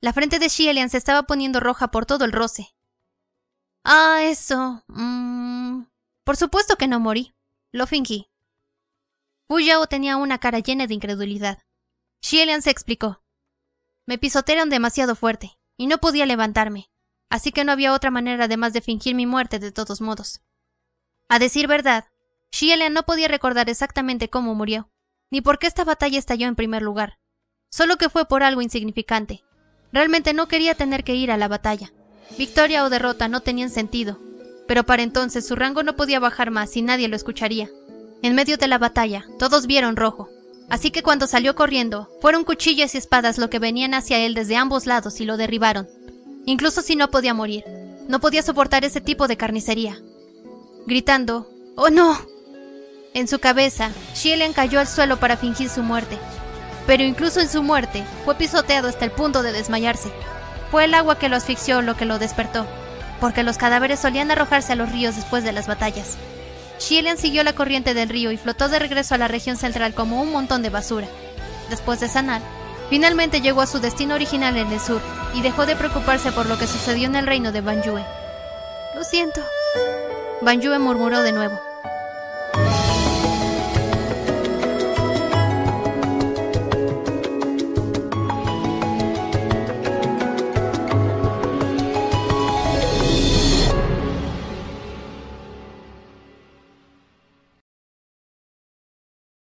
La 0.00 0.12
frente 0.12 0.40
de 0.40 0.48
Shielian 0.48 0.90
se 0.90 0.98
estaba 0.98 1.22
poniendo 1.28 1.60
roja 1.60 1.92
por 1.92 2.06
todo 2.06 2.24
el 2.24 2.32
roce. 2.32 2.74
Ah, 3.84 4.22
eso. 4.24 4.82
Mmm... 4.88 5.84
Por 6.24 6.36
supuesto 6.36 6.74
que 6.74 6.88
no 6.88 6.98
morí. 6.98 7.32
Lo 7.70 7.86
fingí. 7.86 8.28
Wu 9.48 9.60
Yao 9.60 9.86
tenía 9.86 10.16
una 10.16 10.38
cara 10.38 10.58
llena 10.58 10.88
de 10.88 10.94
incredulidad. 10.94 11.62
Shielian 12.20 12.62
se 12.62 12.70
explicó. 12.70 13.22
Me 14.06 14.18
pisotearon 14.18 14.70
demasiado 14.70 15.14
fuerte, 15.14 15.56
y 15.76 15.86
no 15.86 15.98
podía 15.98 16.26
levantarme 16.26 16.90
así 17.32 17.50
que 17.50 17.64
no 17.64 17.72
había 17.72 17.94
otra 17.94 18.10
manera 18.10 18.44
además 18.44 18.74
de 18.74 18.82
fingir 18.82 19.14
mi 19.14 19.24
muerte 19.24 19.58
de 19.58 19.72
todos 19.72 20.02
modos. 20.02 20.42
A 21.30 21.38
decir 21.38 21.66
verdad, 21.66 22.04
Xielian 22.50 22.92
no 22.92 23.04
podía 23.04 23.26
recordar 23.26 23.70
exactamente 23.70 24.28
cómo 24.28 24.54
murió, 24.54 24.90
ni 25.30 25.40
por 25.40 25.58
qué 25.58 25.66
esta 25.66 25.82
batalla 25.82 26.18
estalló 26.18 26.46
en 26.46 26.56
primer 26.56 26.82
lugar, 26.82 27.18
solo 27.70 27.96
que 27.96 28.10
fue 28.10 28.26
por 28.26 28.42
algo 28.42 28.60
insignificante. 28.60 29.42
Realmente 29.94 30.34
no 30.34 30.46
quería 30.46 30.74
tener 30.74 31.04
que 31.04 31.14
ir 31.14 31.32
a 31.32 31.38
la 31.38 31.48
batalla. 31.48 31.90
Victoria 32.36 32.84
o 32.84 32.90
derrota 32.90 33.28
no 33.28 33.40
tenían 33.40 33.70
sentido, 33.70 34.20
pero 34.68 34.84
para 34.84 35.02
entonces 35.02 35.46
su 35.46 35.56
rango 35.56 35.82
no 35.82 35.96
podía 35.96 36.20
bajar 36.20 36.50
más 36.50 36.76
y 36.76 36.82
nadie 36.82 37.08
lo 37.08 37.16
escucharía. 37.16 37.70
En 38.20 38.34
medio 38.34 38.58
de 38.58 38.68
la 38.68 38.76
batalla, 38.76 39.24
todos 39.38 39.66
vieron 39.66 39.96
rojo. 39.96 40.28
Así 40.68 40.90
que 40.90 41.02
cuando 41.02 41.26
salió 41.26 41.54
corriendo, 41.54 42.10
fueron 42.20 42.44
cuchillas 42.44 42.94
y 42.94 42.98
espadas 42.98 43.38
lo 43.38 43.48
que 43.48 43.58
venían 43.58 43.94
hacia 43.94 44.18
él 44.18 44.34
desde 44.34 44.56
ambos 44.56 44.84
lados 44.84 45.18
y 45.22 45.24
lo 45.24 45.38
derribaron. 45.38 45.88
Incluso 46.44 46.82
si 46.82 46.96
no 46.96 47.10
podía 47.10 47.34
morir, 47.34 47.64
no 48.08 48.20
podía 48.20 48.42
soportar 48.42 48.84
ese 48.84 49.00
tipo 49.00 49.28
de 49.28 49.36
carnicería. 49.36 49.98
Gritando, 50.86 51.48
¡Oh 51.76 51.88
no! 51.88 52.18
En 53.14 53.28
su 53.28 53.38
cabeza, 53.38 53.90
Shielen 54.14 54.52
cayó 54.52 54.80
al 54.80 54.88
suelo 54.88 55.18
para 55.18 55.36
fingir 55.36 55.68
su 55.68 55.82
muerte. 55.82 56.18
Pero 56.86 57.04
incluso 57.04 57.40
en 57.40 57.48
su 57.48 57.62
muerte, 57.62 58.02
fue 58.24 58.34
pisoteado 58.34 58.88
hasta 58.88 59.04
el 59.04 59.12
punto 59.12 59.42
de 59.42 59.52
desmayarse. 59.52 60.10
Fue 60.70 60.84
el 60.84 60.94
agua 60.94 61.18
que 61.18 61.28
lo 61.28 61.36
asfixió 61.36 61.80
lo 61.80 61.96
que 61.96 62.06
lo 62.06 62.18
despertó, 62.18 62.66
porque 63.20 63.44
los 63.44 63.56
cadáveres 63.56 64.00
solían 64.00 64.30
arrojarse 64.30 64.72
a 64.72 64.76
los 64.76 64.90
ríos 64.90 65.14
después 65.14 65.44
de 65.44 65.52
las 65.52 65.68
batallas. 65.68 66.16
Shielen 66.80 67.18
siguió 67.18 67.44
la 67.44 67.52
corriente 67.52 67.94
del 67.94 68.08
río 68.08 68.32
y 68.32 68.36
flotó 68.36 68.68
de 68.68 68.80
regreso 68.80 69.14
a 69.14 69.18
la 69.18 69.28
región 69.28 69.56
central 69.56 69.94
como 69.94 70.20
un 70.20 70.32
montón 70.32 70.62
de 70.62 70.70
basura. 70.70 71.06
Después 71.70 72.00
de 72.00 72.08
sanar, 72.08 72.42
finalmente 72.90 73.40
llegó 73.40 73.60
a 73.60 73.66
su 73.66 73.78
destino 73.78 74.16
original 74.16 74.56
en 74.56 74.72
el 74.72 74.80
sur 74.80 75.00
y 75.34 75.42
dejó 75.42 75.66
de 75.66 75.76
preocuparse 75.76 76.32
por 76.32 76.46
lo 76.46 76.58
que 76.58 76.66
sucedió 76.66 77.06
en 77.06 77.16
el 77.16 77.26
reino 77.26 77.52
de 77.52 77.60
Banjue. 77.60 78.04
Lo 78.94 79.04
siento. 79.04 79.40
Banjue 80.42 80.78
murmuró 80.78 81.22
de 81.22 81.32
nuevo. 81.32 81.71